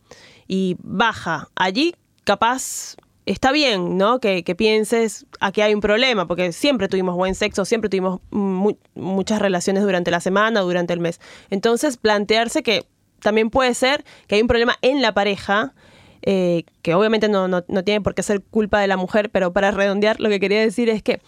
[0.47, 1.49] y baja.
[1.55, 4.21] Allí capaz está bien, ¿no?
[4.21, 8.79] Que, que pienses aquí hay un problema, porque siempre tuvimos buen sexo, siempre tuvimos mu-
[8.95, 11.21] muchas relaciones durante la semana, durante el mes.
[11.51, 12.87] Entonces, plantearse que
[13.27, 15.75] también puede ser que hay un problema en la pareja,
[16.23, 19.53] eh, que obviamente no, no, no tiene por qué ser culpa de la mujer, pero
[19.53, 21.21] para redondear lo que quería decir es que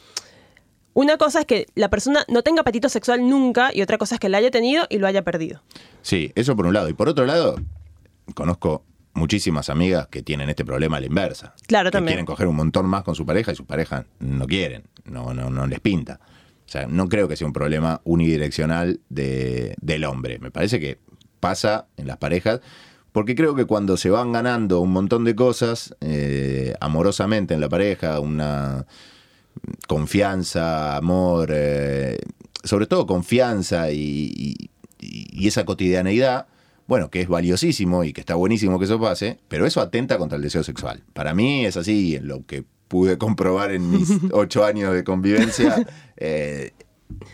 [0.95, 4.21] una cosa es que la persona no tenga apetito sexual nunca y otra cosa es
[4.21, 5.61] que lo haya tenido y lo haya perdido.
[6.03, 6.89] Sí, eso por un lado.
[6.89, 7.57] Y por otro lado,
[8.35, 11.57] conozco muchísimas amigas que tienen este problema a la inversa.
[11.67, 12.13] Claro, que también.
[12.13, 15.51] quieren coger un montón más con su pareja y sus parejas no quieren, no, no,
[15.51, 16.21] no les pinta.
[16.65, 20.39] O sea, no creo que sea un problema unidireccional de, del hombre.
[20.39, 20.99] Me parece que
[21.41, 22.61] pasa en las parejas,
[23.13, 27.69] porque creo que cuando se van ganando un montón de cosas eh, amorosamente en la
[27.69, 28.87] pareja, una
[29.87, 32.19] confianza, amor, eh,
[32.65, 34.71] sobre todo confianza y, y-
[35.01, 36.47] y esa cotidianeidad,
[36.89, 40.37] bueno, que es valiosísimo y que está buenísimo que eso pase, pero eso atenta contra
[40.37, 41.03] el deseo sexual.
[41.13, 45.87] Para mí es así, en lo que pude comprobar en mis ocho años de convivencia,
[46.17, 46.73] eh,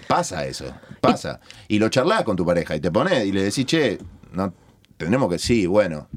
[0.09, 0.67] pasa eso,
[1.09, 1.41] pasa.
[1.69, 3.99] Y lo charlás con tu pareja y te pones y le decís, che,
[4.33, 4.53] no,
[4.97, 6.09] tendremos que, sí, bueno.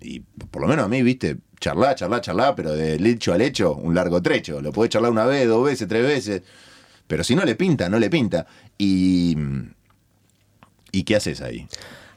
[0.00, 3.74] Y por lo menos a mí, viste, charlar, charlar, charlar, pero del hecho al hecho,
[3.74, 4.60] un largo trecho.
[4.60, 6.42] Lo podés charlar una vez, dos veces, tres veces.
[7.06, 8.46] Pero si no le pinta, no le pinta.
[8.78, 9.36] Y.
[10.92, 11.66] ¿Y qué haces ahí?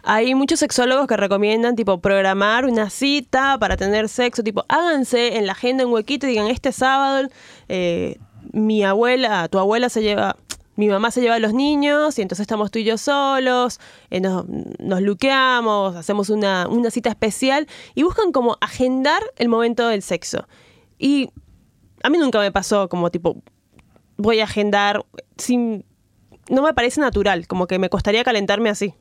[0.04, 5.46] Hay muchos sexólogos que recomiendan, tipo, programar una cita para tener sexo, tipo, háganse en
[5.46, 7.28] la agenda un huequito y digan, este sábado
[7.68, 8.18] eh,
[8.54, 10.38] mi abuela, tu abuela se lleva,
[10.80, 14.22] mi mamá se lleva a los niños y entonces estamos tú y yo solos, eh,
[14.22, 20.02] nos, nos luqueamos, hacemos una, una cita especial y buscan como agendar el momento del
[20.02, 20.48] sexo.
[20.98, 21.32] Y
[22.02, 23.44] a mí nunca me pasó como tipo,
[24.16, 25.06] voy a agendar
[25.38, 25.84] sin...
[26.50, 28.94] No me parece natural, como que me costaría calentarme así.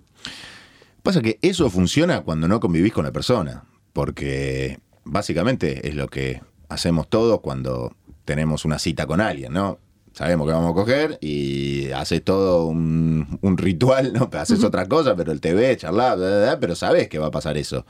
[1.04, 3.62] Pasa que eso funciona cuando no convivís con la persona,
[3.92, 9.78] porque básicamente es lo que hacemos todos cuando tenemos una cita con alguien, ¿no?
[10.18, 14.28] Sabemos que vamos a coger y haces todo un, un ritual, ¿no?
[14.32, 17.30] Haces otra cosa, pero el TV, charlar, bla, bla, bla, pero sabes que va a
[17.30, 17.86] pasar eso.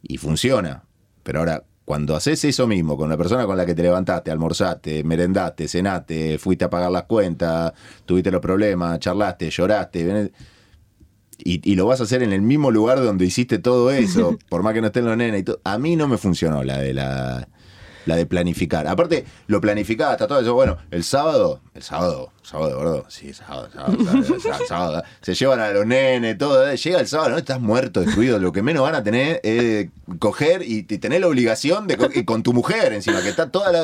[0.00, 0.84] Y funciona.
[1.24, 5.02] Pero ahora, cuando haces eso mismo con la persona con la que te levantaste, almorzaste,
[5.02, 7.72] merendaste, cenaste, fuiste a pagar las cuentas,
[8.04, 10.30] tuviste los problemas, charlaste, lloraste,
[11.38, 14.62] y, y lo vas a hacer en el mismo lugar donde hiciste todo eso, por
[14.62, 15.60] más que no estén los nenes y todo.
[15.64, 17.48] A mí no me funcionó la de la,
[18.06, 18.86] la de planificar.
[18.88, 20.54] Aparte, lo planificaba hasta todo eso.
[20.54, 23.04] Bueno, el sábado, el sábado, sábado, ¿verdad?
[23.08, 25.02] Sí, sábado, sábado, sábado, sábado, sábado.
[25.20, 26.66] Se llevan a los nenes, todo.
[26.68, 28.38] eh, Llega el sábado, no estás muerto, destruido.
[28.38, 29.88] Lo que menos van a tener es
[30.18, 33.72] coger y, y tener la obligación de co- con tu mujer encima, que está toda
[33.72, 33.82] la.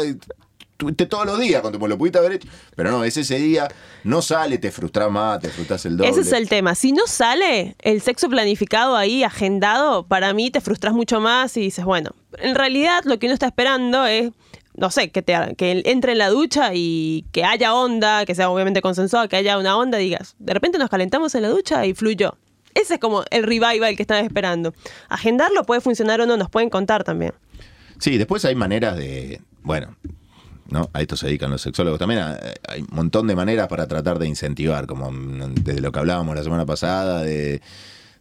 [0.76, 2.48] Todos los días con tu lo pudiste haber hecho.
[2.74, 3.68] Pero no, es ese día,
[4.04, 6.10] no sale, te frustras más, te frustras el doble.
[6.10, 6.74] Ese es el tema.
[6.74, 11.60] Si no sale el sexo planificado ahí, agendado, para mí te frustras mucho más y
[11.60, 14.32] dices, bueno, en realidad lo que uno está esperando es,
[14.74, 18.50] no sé, que, te, que entre en la ducha y que haya onda, que sea
[18.50, 21.94] obviamente consensuado, que haya una onda, digas, de repente nos calentamos en la ducha y
[21.94, 22.36] fluyó.
[22.74, 24.74] Ese es como el revival que están esperando.
[25.08, 27.34] Agendarlo puede funcionar o no, nos pueden contar también.
[27.98, 29.94] Sí, después hay maneras de, bueno,
[30.72, 30.90] ¿no?
[30.92, 32.20] A esto se dedican los sexólogos también.
[32.20, 35.98] a- Hay un montón de maneras para tratar de incentivar, como mm, desde lo que
[36.00, 37.60] hablábamos la semana pasada, de,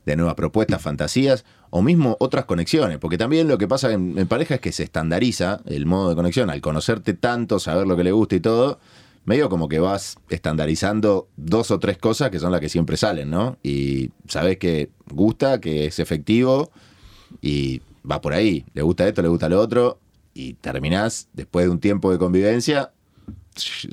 [0.06, 2.98] de nuevas propuestas, fantasías, o mismo otras conexiones.
[3.00, 6.16] Porque también lo que pasa en, en pareja es que se estandariza el modo de
[6.16, 6.50] conexión.
[6.50, 8.80] Al conocerte tanto, saber lo que le gusta y todo,
[9.24, 13.30] medio como que vas estandarizando dos o tres cosas que son las que siempre salen,
[13.30, 13.58] ¿no?
[13.64, 16.72] Y sabes que gusta, que es efectivo
[17.42, 18.66] y va por ahí.
[18.74, 20.00] Le gusta esto, le gusta lo otro.
[20.34, 22.92] Y terminás, después de un tiempo de convivencia,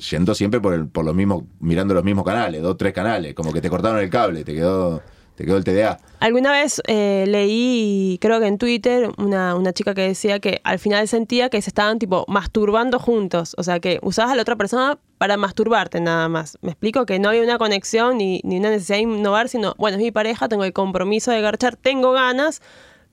[0.09, 3.51] yendo siempre por, el- por los mismos, mirando los mismos canales, dos, tres canales, como
[3.51, 5.01] que te cortaron el cable, te quedó,
[5.35, 5.99] te quedó el TDA.
[6.21, 10.79] Alguna vez eh, leí, creo que en Twitter, una, una chica que decía que al
[10.79, 13.53] final sentía que se estaban tipo masturbando juntos.
[13.57, 16.57] O sea, que usabas a la otra persona para masturbarte nada más.
[16.61, 19.97] Me explico que no había una conexión ni, ni una necesidad de innovar, sino, bueno,
[19.97, 22.61] es mi pareja, tengo el compromiso de garchar, tengo ganas,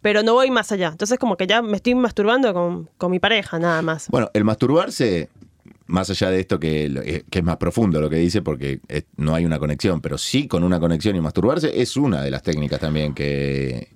[0.06, 0.90] pero no voy más allá.
[0.92, 4.06] Entonces como que ya me estoy masturbando con, con mi pareja nada más.
[4.08, 5.30] Bueno, el masturbarse,
[5.86, 8.78] más allá de esto que, eh, que es más profundo lo que dice, porque
[9.16, 12.44] no hay una conexión, pero sí con una conexión y masturbarse es una de las
[12.44, 13.88] técnicas también que,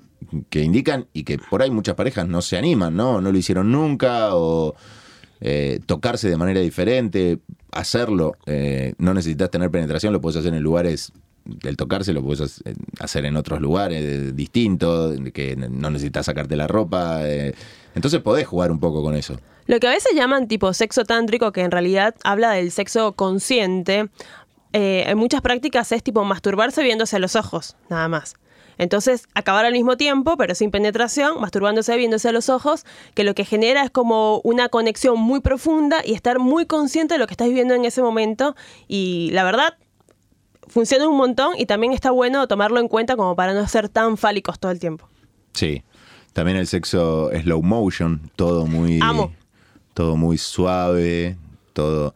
[0.49, 3.21] que indican y que por ahí muchas parejas no se animan, ¿no?
[3.21, 4.75] No lo hicieron nunca o
[5.41, 7.39] eh, tocarse de manera diferente,
[7.71, 8.37] hacerlo.
[8.47, 11.13] eh, no necesitas tener penetración, lo puedes hacer en lugares.
[11.63, 16.67] El tocarse lo puedes hac- hacer en otros lugares distintos, que no necesitas sacarte la
[16.67, 17.21] ropa.
[17.29, 17.55] eh.
[17.95, 19.39] Entonces podés jugar un poco con eso.
[19.67, 24.09] Lo que a veces llaman tipo sexo tántrico, que en realidad habla del sexo consciente,
[24.73, 28.35] eh, en muchas prácticas es tipo masturbarse viéndose a los ojos, nada más.
[28.79, 33.35] Entonces, acabar al mismo tiempo, pero sin penetración, masturbándose viéndose a los ojos, que lo
[33.35, 37.35] que genera es como una conexión muy profunda y estar muy consciente de lo que
[37.35, 38.57] estás viviendo en ese momento.
[38.89, 39.75] Y la verdad,
[40.71, 44.17] funciona un montón y también está bueno tomarlo en cuenta como para no ser tan
[44.17, 45.09] fálicos todo el tiempo.
[45.53, 45.83] Sí.
[46.33, 49.01] También el sexo slow motion, todo muy.
[49.03, 49.33] Amo.
[49.95, 51.37] Todo muy suave,
[51.73, 52.15] todo.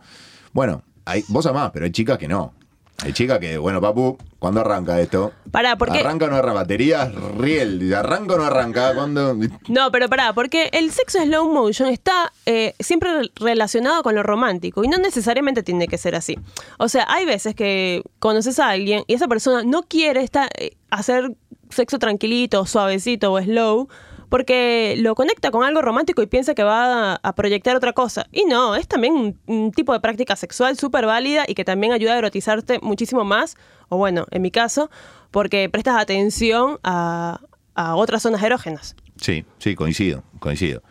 [0.53, 2.55] Bueno, hay, vos amás, pero hay chicas que no.
[3.03, 5.33] Hay chicas que, bueno, papu, ¿cuándo arranca esto?
[5.51, 5.99] Pará, ¿por qué?
[5.99, 6.61] ¿Arranca o no arranca?
[6.61, 7.93] Batería, riel.
[7.93, 8.95] ¿Arranca o no arranca?
[8.95, 9.37] ¿Cuándo?
[9.69, 14.23] No, pero pará, porque el sexo slow motion está eh, siempre re- relacionado con lo
[14.23, 16.39] romántico y no necesariamente tiene que ser así.
[16.79, 20.77] O sea, hay veces que conoces a alguien y esa persona no quiere estar, eh,
[20.91, 21.35] hacer
[21.71, 23.89] sexo tranquilito, suavecito o slow
[24.35, 28.27] porque lo conecta con algo romántico y piensa que va a, proyectar otra cosa.
[28.33, 31.93] Y no, es también un, un tipo de práctica sexual súper válida y que también
[31.93, 33.55] ayuda a erotizarte muchísimo más,
[33.91, 34.91] o bueno, en mi caso,
[35.31, 37.43] porque prestas atención a,
[37.77, 38.97] a otras zonas erógenas.
[39.21, 40.83] Sí, sí, coincido, coincido.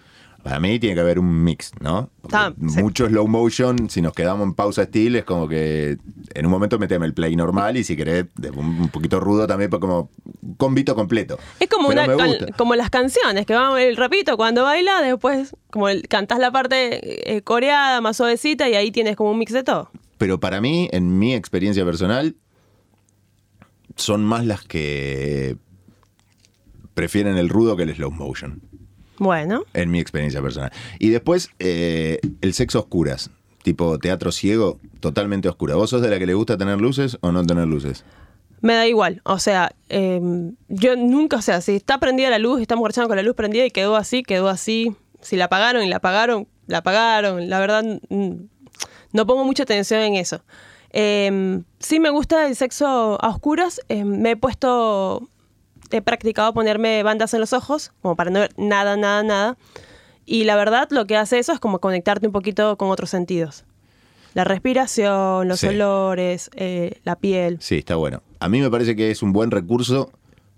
[0.43, 2.09] Para mí tiene que haber un mix, ¿no?
[2.21, 2.81] Porque Ah, sí.
[2.81, 5.97] Mucho slow motion, si nos quedamos en pausa steel, es como que
[6.33, 9.79] en un momento meteme el play normal y si querés, un poquito rudo también, pues
[9.79, 10.09] como
[10.41, 11.39] un combito completo.
[11.61, 15.87] Es como Pero una como las canciones, que van el rapito cuando baila, después como
[15.87, 19.63] el, cantás la parte eh, coreada, más suavecita, y ahí tienes como un mix de
[19.63, 19.91] todo.
[20.17, 22.35] Pero para mí, en mi experiencia personal,
[23.95, 25.55] son más las que
[26.93, 28.61] prefieren el rudo que el slow motion.
[29.23, 30.71] Bueno, En mi experiencia personal.
[30.99, 33.29] Y después, eh, el sexo a oscuras.
[33.63, 35.75] Tipo teatro ciego, totalmente oscura.
[35.75, 38.03] ¿Vos sos de la que le gusta tener luces o no tener luces?
[38.63, 39.21] me da igual.
[39.25, 40.21] O sea, eh,
[40.69, 43.65] yo nunca, o sea, si está prendida la luz, estamos marchando con la luz prendida
[43.65, 44.95] y quedó así, quedó así.
[45.19, 47.49] Si la apagaron y la apagaron, la apagaron.
[47.49, 50.43] La verdad, no pongo mucha atención en eso.
[50.91, 53.81] Eh, sí me gusta el sexo a oscuras.
[53.89, 55.29] eh, me he puesto,
[55.95, 59.57] he practicado ponerme bandas en los ojos, como para no ver nada, nada, nada.
[60.25, 63.65] Y la verdad, lo que hace eso es como conectarte un poquito con otros sentidos.
[64.33, 65.67] La respiración, los Sí.
[65.67, 67.57] olores, eh, la piel.
[67.61, 68.23] Sí, está bueno.
[68.39, 70.11] A mí me parece que es un buen recurso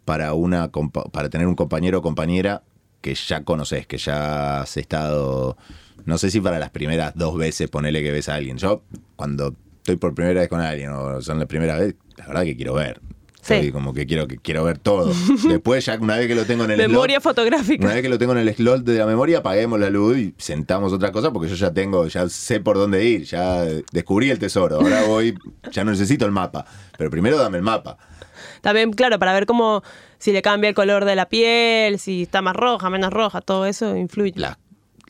[0.06, 0.72] para, una,
[1.12, 2.62] para tener un compañero o compañera
[3.02, 5.58] que ya conoces, que ya has estado,
[6.06, 8.58] no sé si para las primeras dos veces ponele que ves a alguien.
[8.58, 8.82] Yo
[9.16, 12.56] cuando estoy por primera vez con alguien o son la primera vez, la verdad que
[12.56, 13.02] quiero ver.
[13.48, 13.72] Sí.
[13.72, 15.14] Como que quiero, que quiero ver todo.
[15.48, 17.86] Después ya una vez que lo tengo en el Memoria slot, fotográfica.
[17.86, 20.34] una vez que lo tengo en el slot de la memoria, apaguemos la luz y
[20.38, 24.40] sentamos otra cosa porque yo ya tengo, ya sé por dónde ir, ya descubrí el
[24.40, 24.78] tesoro.
[24.82, 25.38] Ahora voy,
[25.72, 26.66] ya no necesito el mapa.
[26.98, 27.98] Pero primero dame el mapa.
[28.62, 29.84] También, claro, para ver cómo,
[30.18, 33.68] si le cambia el color de la piel, si está más roja, menos roja, todo
[33.68, 34.34] eso influye.
[34.36, 34.58] Las,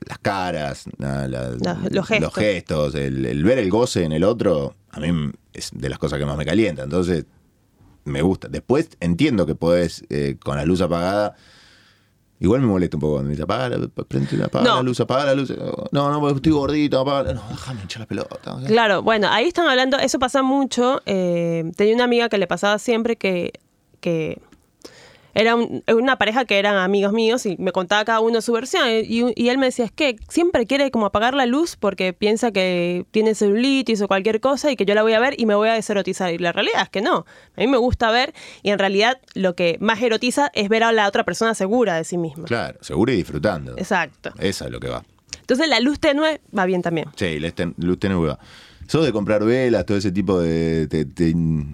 [0.07, 2.33] las caras, la- la- La- los gestos.
[2.35, 6.19] gestos, el, el ver el goce en el otro, a mí es de las cosas
[6.19, 6.83] que más me calienta.
[6.83, 7.25] Entonces,
[8.05, 8.47] me gusta.
[8.47, 11.35] Después entiendo que podés, eh, con la luz apagada.
[12.39, 14.75] Igual me molesta un poco cuando me dice, apaga, la, prende- apaga No.
[14.77, 15.53] la luz, apaga la luz.
[15.91, 18.37] No, no, porque estoy gordito, apaga la- No, déjame hinchar la pelota.
[18.67, 21.01] Claro, bueno, ahí están hablando, eso pasa mucho.
[21.05, 23.53] eh, tenía una amiga que le pasaba siempre que,
[24.01, 24.41] que
[25.35, 28.87] era un- una pareja que eran amigos míos y me contaba cada uno su versión.
[28.89, 32.51] Y, y él me decía, es que siempre quiere como apagar la luz porque piensa
[32.51, 35.53] que tiene celulitis o cualquier cosa y que yo la voy a ver y me
[35.53, 36.33] voy a deserotizar.
[36.33, 37.25] Y la realidad es que no.
[37.55, 40.91] A mí me gusta ver y en realidad lo que más erotiza es ver a
[40.91, 42.45] la otra persona segura de sí misma.
[42.45, 43.73] Claro, seguro y disfrutando.
[43.77, 44.31] Exacto.
[44.39, 45.03] Esa es lo que va.
[45.41, 47.07] Entonces la luz tenue va bien también.
[47.17, 48.39] Sí, la luz tenue va.
[48.87, 50.87] Sos de comprar velas, todo ese tipo de...
[50.87, 51.65] de- de-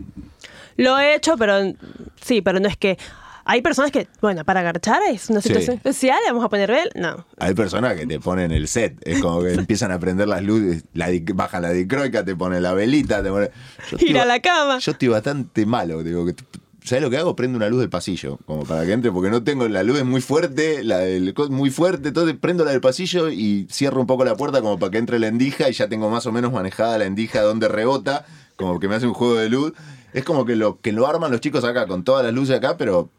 [0.77, 1.73] Lo he hecho, pero
[2.21, 2.97] sí, pero no es que.
[3.45, 5.49] Hay personas que, bueno, para agarchar es una Sí.
[5.49, 6.89] situación especial, le vamos a poner vel.
[6.95, 7.25] No.
[7.37, 10.83] Hay personas que te ponen el set, es como que empiezan a prender las luces,
[10.93, 13.49] la di- bajan la dicroica, te ponen la velita, te ponen...
[13.89, 14.77] Yo estoy Ir a ba- la cama.
[14.79, 16.35] Yo estoy bastante malo, digo que...
[16.83, 17.35] ¿Sabes lo que hago?
[17.35, 20.05] Prendo una luz del pasillo, como para que entre, porque no tengo, la luz es
[20.05, 24.25] muy fuerte, la del muy fuerte, entonces prendo la del pasillo y cierro un poco
[24.25, 26.97] la puerta como para que entre la endija y ya tengo más o menos manejada
[26.97, 28.25] la endija donde rebota,
[28.55, 29.73] como que me hace un juego de luz.
[30.13, 32.77] Es como que lo, que lo arman los chicos acá, con todas las luces acá,
[32.77, 33.11] pero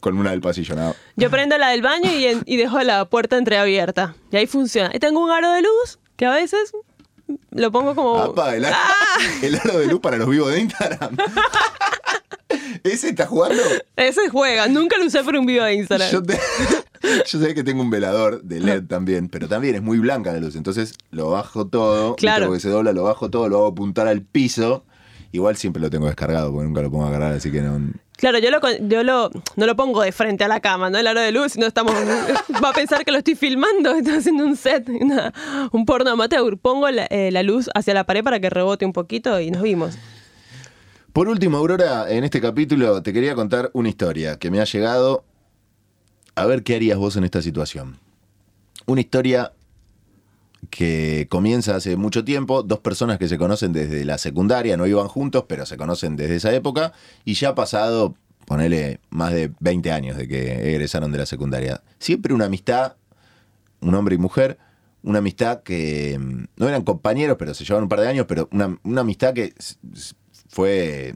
[0.00, 0.94] con una del pasillo, nada.
[1.16, 4.14] Yo prendo la del baño y, en- y dejo la puerta entreabierta.
[4.32, 4.90] Y ahí funciona.
[4.92, 6.72] Y tengo un aro de luz que a veces
[7.50, 8.18] lo pongo como.
[8.18, 8.76] Apa, el, aro,
[9.42, 11.16] el aro de luz para los vivos de Instagram.
[12.82, 13.62] ¿Ese está jugando?
[13.96, 16.10] Ese juega, nunca lo usé por un video de Instagram.
[16.10, 16.38] Yo, te-
[17.26, 20.40] yo sé que tengo un velador de LED también, pero también es muy blanca la
[20.40, 20.56] luz.
[20.56, 22.16] Entonces lo bajo todo.
[22.16, 22.46] Claro.
[22.46, 24.84] Porque se dobla, lo bajo todo, lo hago apuntar al piso.
[25.32, 27.80] Igual siempre lo tengo descargado porque nunca lo pongo a cargar, así que no.
[28.20, 31.06] Claro, yo lo yo lo no lo pongo de frente a la cama, no el
[31.06, 31.94] aro de luz, sino estamos
[32.62, 34.86] va a pensar que lo estoy filmando, estoy haciendo un set,
[35.72, 36.58] un porno amateur.
[36.58, 39.96] Pongo eh, la luz hacia la pared para que rebote un poquito y nos vimos.
[41.14, 45.24] Por último, Aurora, en este capítulo te quería contar una historia que me ha llegado.
[46.34, 47.98] A ver qué harías vos en esta situación.
[48.84, 49.52] Una historia
[50.70, 55.08] que comienza hace mucho tiempo, dos personas que se conocen desde la secundaria, no iban
[55.08, 56.92] juntos, pero se conocen desde esa época,
[57.24, 58.14] y ya ha pasado,
[58.46, 61.82] ponele, más de 20 años de que egresaron de la secundaria.
[61.98, 62.96] Siempre una amistad,
[63.80, 64.58] un hombre y mujer,
[65.02, 68.48] una amistad que mm, no eran compañeros, pero se llevaban un par de años, pero
[68.52, 69.54] una, una amistad que
[70.48, 71.14] fue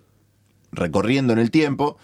[0.72, 1.96] recorriendo en el tiempo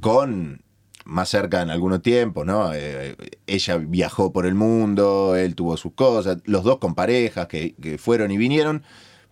[0.00, 0.62] con
[1.04, 2.72] más cerca en algunos tiempos, ¿no?
[2.74, 7.74] Eh, ella viajó por el mundo, él tuvo sus cosas, los dos con parejas que,
[7.74, 8.82] que fueron y vinieron,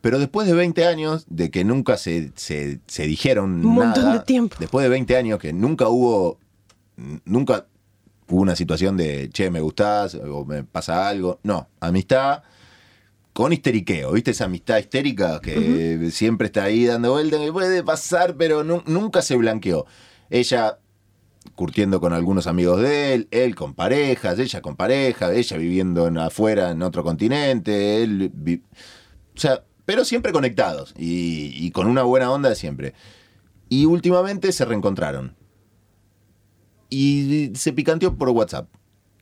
[0.00, 4.18] pero después de 20 años de que nunca se, se, se dijeron Un montón nada,
[4.18, 4.56] de tiempo.
[4.58, 6.38] después de 20 años que nunca hubo,
[7.24, 7.66] nunca
[8.28, 12.42] hubo una situación de, che, me gustás o me pasa algo, no, amistad
[13.32, 14.32] con histeriqueo, ¿viste?
[14.32, 19.22] Esa amistad histérica que siempre está ahí dando vuelta, que puede pasar, pero nu- nunca
[19.22, 19.86] se blanqueó.
[20.30, 20.78] Ella
[21.54, 26.18] curtiendo con algunos amigos de él, él con parejas, ella con pareja, ella viviendo en,
[26.18, 28.30] afuera en otro continente, él...
[28.34, 28.62] vi-
[29.36, 32.94] o sea, pero siempre conectados y, y con una buena onda de siempre.
[33.68, 35.34] Y últimamente se reencontraron.
[36.88, 38.68] Y se picanteó por WhatsApp.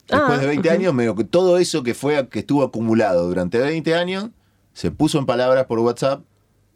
[0.09, 0.77] Después Ah, de 20 ujú.
[0.79, 4.31] años, medio que todo eso que fue que estuvo acumulado durante 20 años
[4.73, 6.25] se puso en palabras por WhatsApp.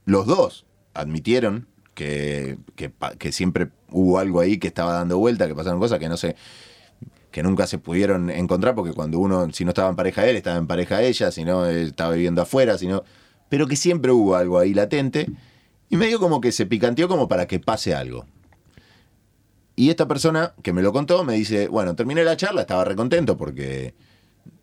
[0.05, 5.79] Los dos admitieron que, que siempre hubo algo ahí que estaba dando vuelta, que pasaron
[5.81, 6.37] cosas que no sé,
[7.31, 10.57] que nunca se pudieron encontrar, porque cuando uno, si no estaba en pareja él, estaba
[10.59, 13.05] en pareja ella, si no, él estaba viviendo afuera, si no,
[13.49, 15.29] pero que siempre hubo algo ahí latente,
[15.89, 18.27] y medio como que se picanteó como para que pase algo.
[19.75, 23.37] Y esta persona que me lo contó me dice, bueno, terminé la charla, estaba recontento
[23.39, 23.95] porque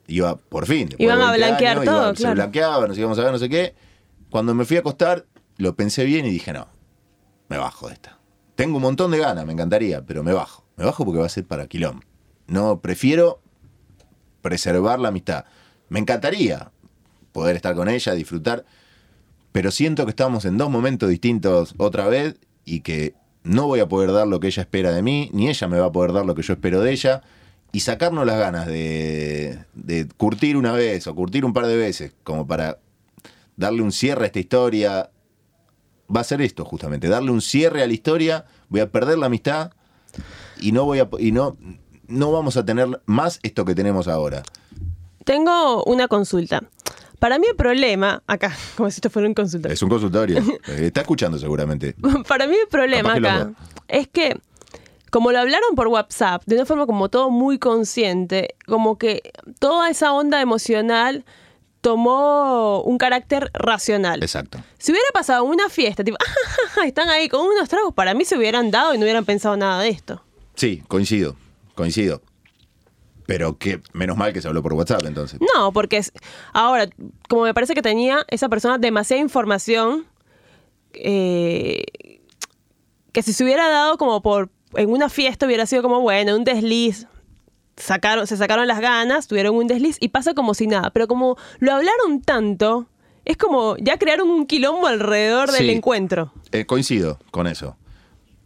[0.08, 0.90] iba por fin.
[1.00, 2.36] Iban a 20 blanquear años, todo, iba- Se claro.
[2.36, 3.74] blanqueaba, nos íbamos a ver, no sé qué.
[4.30, 5.26] Cuando me fui a acostar,
[5.58, 6.68] lo pensé bien y dije, no,
[7.48, 8.19] me bajo de esta.
[8.60, 10.66] Tengo un montón de ganas, me encantaría, pero me bajo.
[10.76, 12.02] Me bajo porque va a ser para quilombo.
[12.48, 13.40] No, prefiero
[14.42, 15.46] preservar la amistad.
[15.88, 16.70] Me encantaría
[17.32, 18.66] poder estar con ella, disfrutar,
[19.54, 22.36] pero siento que estamos en dos momentos distintos otra vez
[22.66, 25.70] y que no voy a poder dar lo que ella espera de mí, ni ella
[25.70, 27.22] me va a poder dar lo que yo espero de ella,
[27.72, 32.12] y sacarnos las ganas de, de curtir una vez o curtir un par de veces,
[32.26, 32.80] como para
[33.56, 35.12] darle un cierre a esta historia,
[36.16, 39.28] va a ser esto justamente, darle un cierre a la historia, voy a perder la
[39.28, 39.72] amistad
[40.60, 41.58] y no voy a y no
[42.08, 44.44] no vamos a tener más esto que tenemos ahora.
[45.24, 46.64] Tengo una consulta.
[47.20, 49.74] Para mí el problema, acá, como si esto fuera un consultorio.
[49.74, 50.42] Es un consultorio.
[50.68, 51.96] Eh, Está escuchando seguramente.
[52.28, 53.52] Para mí el problema acá
[53.88, 54.40] es que,
[55.12, 59.90] como lo hablaron por WhatsApp, de una forma como todo muy consciente, como que toda
[59.90, 61.26] esa onda emocional
[61.82, 64.22] tomó un carácter racional.
[64.22, 64.60] Exacto.
[64.78, 66.18] Si hubiera pasado una fiesta, tipo,
[66.86, 69.82] están ahí con unos tragos, para mí se hubieran dado y no hubieran pensado nada
[69.82, 70.22] de esto.
[70.56, 71.36] Sí, coincido,
[71.76, 72.22] coincido.
[73.26, 75.40] Pero que menos mal que se habló por WhatsApp entonces.
[75.56, 76.12] No, porque es-
[76.52, 76.88] ahora,
[77.30, 80.06] como me parece que tenía esa persona demasiada información,
[80.94, 81.84] eh,
[83.12, 86.44] que si se hubiera dado como por en una fiesta hubiera sido como, bueno, un
[86.44, 87.08] desliz.
[87.80, 90.92] Sacaron, se sacaron las ganas, tuvieron un desliz y pasa como si nada.
[90.92, 92.88] Pero como lo hablaron tanto,
[93.26, 95.72] es como ya crearon un quilombo alrededor del Sí.
[95.72, 96.32] encuentro.
[96.52, 97.78] Eh, coincido con eso.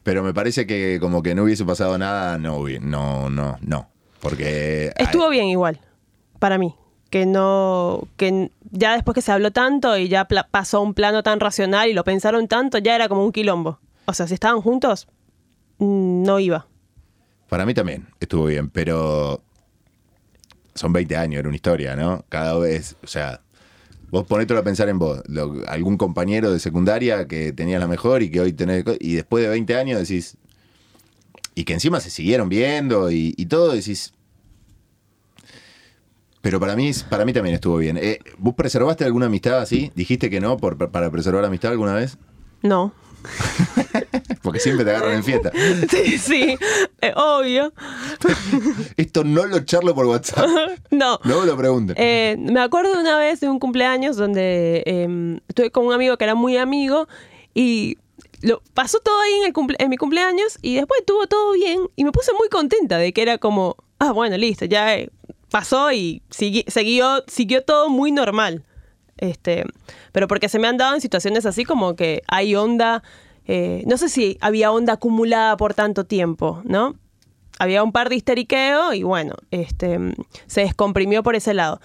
[0.04, 3.90] Pero me parece que como que no hubiese pasado nada, no, no, no, no.
[4.20, 4.94] Porque...
[4.98, 5.80] Estuvo bien igual,
[6.40, 6.76] para mí.
[7.10, 11.40] Que no, que ya después que se habló tanto y ya pasó un plano tan
[11.40, 13.80] racional y lo pensaron tanto, ya era como un quilombo.
[14.06, 15.08] O sea, si estaban juntos,
[15.80, 16.68] no iba.
[17.54, 19.43] Para mí también estuvo bien, pero
[20.74, 22.26] son 20 años, era una historia, ¿no?
[22.28, 23.41] Cada vez, o sea,
[24.10, 25.22] vos ponételo a pensar en vos,
[25.68, 29.51] algún compañero de secundaria que tenías la mejor y que hoy tenés, y después de
[29.51, 30.36] 20 años decís,
[31.54, 34.16] y que encima se siguieron viendo y, y todo, decís,
[36.41, 37.97] pero para mí, para mí también estuvo bien.
[37.97, 39.91] Eh, ¿Vos preservaste alguna amistad así?
[39.93, 42.18] ¿Dijiste que no por, para preservar amistad alguna vez?
[42.64, 42.95] No.
[44.42, 45.52] Porque siempre te agarran en fiesta.
[45.90, 46.58] Sí, sí,
[47.02, 47.74] eh, obvio.
[48.98, 50.48] Esto no lo charlo por WhatsApp.
[50.92, 51.20] No.
[51.24, 51.96] No me lo pregunten.
[52.00, 56.24] Eh, me acuerdo una vez de un cumpleaños donde eh, estuve con un amigo que
[56.24, 57.08] era muy amigo
[57.56, 57.98] y
[58.42, 61.80] lo, pasó todo ahí en, el cumple- en mi cumpleaños y después estuvo todo bien
[61.96, 65.10] y me puse muy contenta de que era como, ah, bueno, listo, ya eh,
[65.50, 68.64] pasó y sigui- siguió, siguió todo muy normal.
[69.18, 69.66] Este,
[70.11, 73.03] pero porque se me han dado en situaciones así como que hay onda,
[73.45, 76.95] eh, no sé si había onda acumulada por tanto tiempo, ¿no?
[77.59, 79.99] Había un par de histeriqueo y bueno, este,
[80.47, 81.80] se descomprimió por ese lado.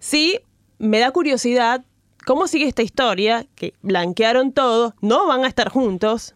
[0.00, 0.40] Sí,
[0.78, 1.84] me da curiosidad
[2.26, 6.34] cómo sigue esta historia, que blanquearon todo, no van a estar juntos.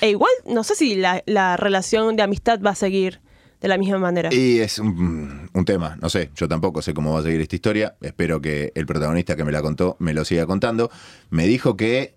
[0.00, 3.20] E igual, no sé si la, la relación de amistad va a seguir
[3.60, 4.32] de la misma manera.
[4.32, 7.56] Y es un, un tema, no sé, yo tampoco sé cómo va a seguir esta
[7.56, 7.96] historia.
[8.00, 10.90] Espero que el protagonista que me la contó me lo siga contando.
[11.30, 12.14] Me dijo que,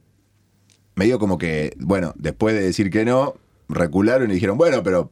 [0.95, 3.35] me dio como que, bueno, después de decir que no,
[3.67, 5.11] recularon y dijeron, bueno, pero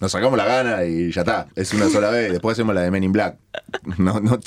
[0.00, 2.90] nos sacamos la gana y ya está, es una sola vez, después hacemos la de
[2.90, 3.38] Men in Black.
[3.98, 4.38] No, no,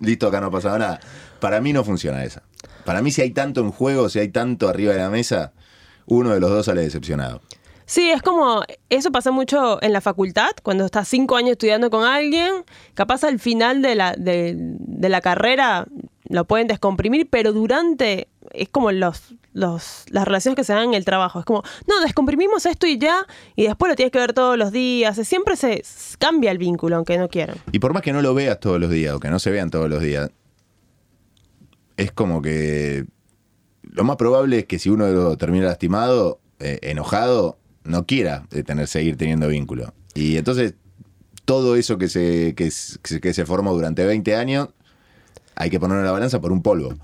[0.00, 1.00] listo, acá no ha pasado nada.
[1.40, 2.42] Para mí no funciona esa.
[2.84, 5.52] Para mí si hay tanto en juego, si hay tanto arriba de la mesa,
[6.06, 7.42] uno de los dos sale decepcionado.
[7.86, 12.04] Sí, es como, eso pasa mucho en la facultad, cuando estás cinco años estudiando con
[12.04, 12.64] alguien,
[12.94, 15.86] capaz al final de la, de, la carrera
[16.28, 20.94] lo pueden descomprimir, pero durante, es como los, los, las relaciones que se dan en
[20.94, 23.26] el trabajo, es como, no, descomprimimos esto y ya,
[23.56, 25.82] y después lo tienes que ver todos los días, siempre se
[26.18, 27.56] cambia el vínculo, aunque no quieran.
[27.72, 29.70] Y por más que no lo veas todos los días o que no se vean
[29.70, 30.30] todos los días,
[31.96, 33.04] es como que
[33.82, 38.86] lo más probable es que si uno dos termina lastimado, eh, enojado, no quiera tener,
[38.86, 39.92] seguir teniendo vínculo.
[40.14, 40.74] Y entonces
[41.44, 42.70] todo eso que se, que,
[43.20, 44.68] que se formó durante 20 años,
[45.54, 46.94] hay que ponerlo en la balanza por un polvo.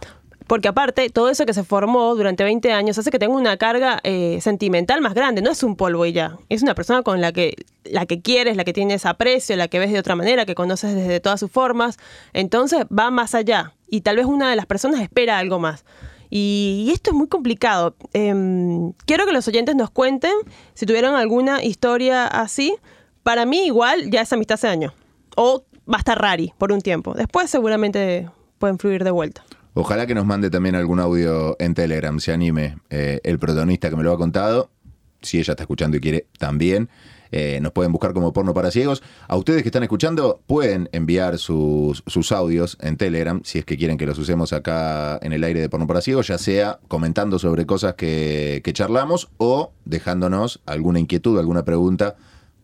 [0.48, 4.00] Porque aparte, todo eso que se formó durante 20 años hace que tenga una carga
[4.02, 5.42] eh, sentimental más grande.
[5.42, 6.38] No es un polvo y ya.
[6.48, 7.54] Es una persona con la que,
[7.84, 10.94] la que quieres, la que tienes aprecio, la que ves de otra manera, que conoces
[10.94, 11.98] desde todas sus formas.
[12.32, 13.74] Entonces va más allá.
[13.90, 15.84] Y tal vez una de las personas espera algo más.
[16.30, 17.96] Y, esto es muy complicado.
[18.12, 20.32] Em, quiero que los oyentes nos cuenten
[20.74, 22.76] si tuvieron alguna historia así.
[23.22, 24.94] Para mí igual ya esa amistad se dañó.
[25.36, 27.14] O va a estar rari por un tiempo.
[27.14, 29.44] Después seguramente pueden fluir de vuelta.
[29.74, 33.96] Ojalá que nos mande también algún audio en Telegram, se anime eh, el protagonista que
[33.96, 34.70] me lo ha contado.
[35.22, 36.88] Si ella está escuchando y quiere, también.
[37.32, 39.02] Eh, nos pueden buscar como porno para ciegos.
[39.26, 43.76] A ustedes que están escuchando, pueden enviar sus, sus audios en Telegram, si es que
[43.76, 47.38] quieren que los usemos acá en el aire de porno para ciegos, ya sea comentando
[47.38, 52.16] sobre cosas que, que charlamos o dejándonos alguna inquietud, alguna pregunta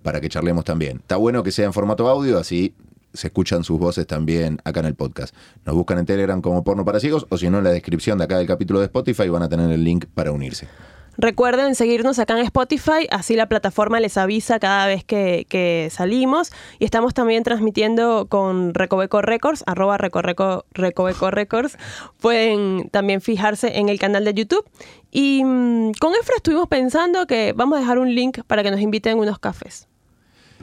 [0.02, 0.98] para que charlemos también.
[0.98, 2.74] Está bueno que sea en formato audio, así
[3.14, 5.34] se escuchan sus voces también acá en el podcast.
[5.64, 8.24] Nos buscan en Telegram como Porno para Ciegos o si no en la descripción de
[8.24, 10.68] acá del capítulo de Spotify van a tener el link para unirse.
[11.16, 16.52] Recuerden seguirnos acá en Spotify, así la plataforma les avisa cada vez que, salimos.
[16.78, 21.78] Y estamos también transmitiendo con Recoveco Records, arroba Recoveco, Recoveco Records.
[22.20, 24.68] Pueden también fijarse en el canal de YouTube.
[25.10, 28.80] Y mm, con Efra estuvimos pensando que vamos a dejar un link para que nos
[28.80, 29.88] inviten unos cafés.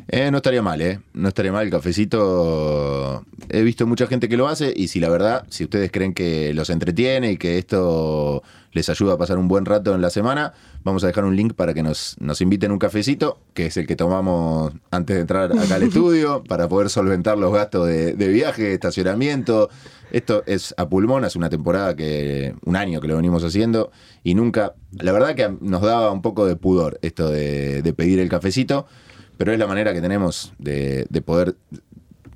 [0.07, 0.99] Eh, no estaría mal, ¿eh?
[1.13, 3.23] No estaría mal el cafecito.
[3.49, 6.53] He visto mucha gente que lo hace y si la verdad, si ustedes creen que
[6.53, 10.53] los entretiene y que esto les ayuda a pasar un buen rato en la semana,
[10.83, 13.85] vamos a dejar un link para que nos, nos inviten un cafecito, que es el
[13.85, 18.27] que tomamos antes de entrar acá al estudio, para poder solventar los gastos de, de
[18.29, 19.69] viaje, estacionamiento.
[20.11, 23.91] Esto es a pulmón, hace una temporada que, un año que lo venimos haciendo
[24.23, 28.19] y nunca, la verdad que nos daba un poco de pudor esto de, de pedir
[28.19, 28.87] el cafecito
[29.41, 31.55] pero es la manera que tenemos de, de poder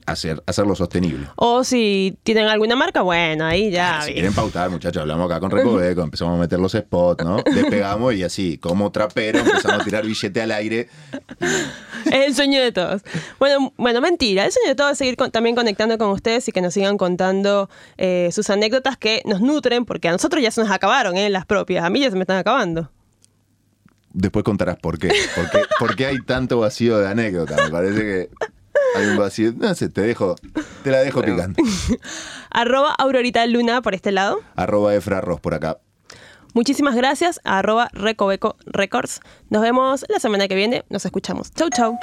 [0.07, 1.27] hacer, hacerlo sostenible.
[1.35, 4.01] O si tienen alguna marca, bueno, ahí ya.
[4.01, 4.13] si vi.
[4.15, 7.43] quieren pautar, muchachos, hablamos acá con Recoveco, empezamos a meter los spots, ¿no?
[7.45, 10.89] Despegamos y así, como trapero, empezamos a tirar billete al aire.
[12.05, 13.03] Es el sueño de todos.
[13.37, 14.45] Bueno, bueno, mentira.
[14.45, 16.97] El sueño de todos es seguir con- también conectando con ustedes y que nos sigan
[16.97, 21.29] contando eh, sus anécdotas que nos nutren, porque a nosotros ya se nos acabaron, ¿eh?
[21.29, 21.85] Las propias.
[21.85, 22.89] A mí ya se me están acabando.
[24.15, 25.11] Después contarás por qué.
[25.35, 27.57] ¿Por qué, por qué hay tanto vacío de anécdota?
[27.65, 28.29] Me parece que
[28.95, 29.53] hay un vacío.
[29.57, 30.35] No sé, te dejo,
[30.83, 31.61] te la dejo picante.
[32.49, 34.39] Arroba Aurorita Luna por este lado.
[34.55, 35.79] Arroba Efra Ross por acá.
[36.53, 37.41] Muchísimas gracias.
[37.43, 39.19] Arroba Recoveco Records.
[39.49, 40.85] Nos vemos la semana que viene.
[40.89, 41.51] Nos escuchamos.
[41.51, 41.99] Chau, chau.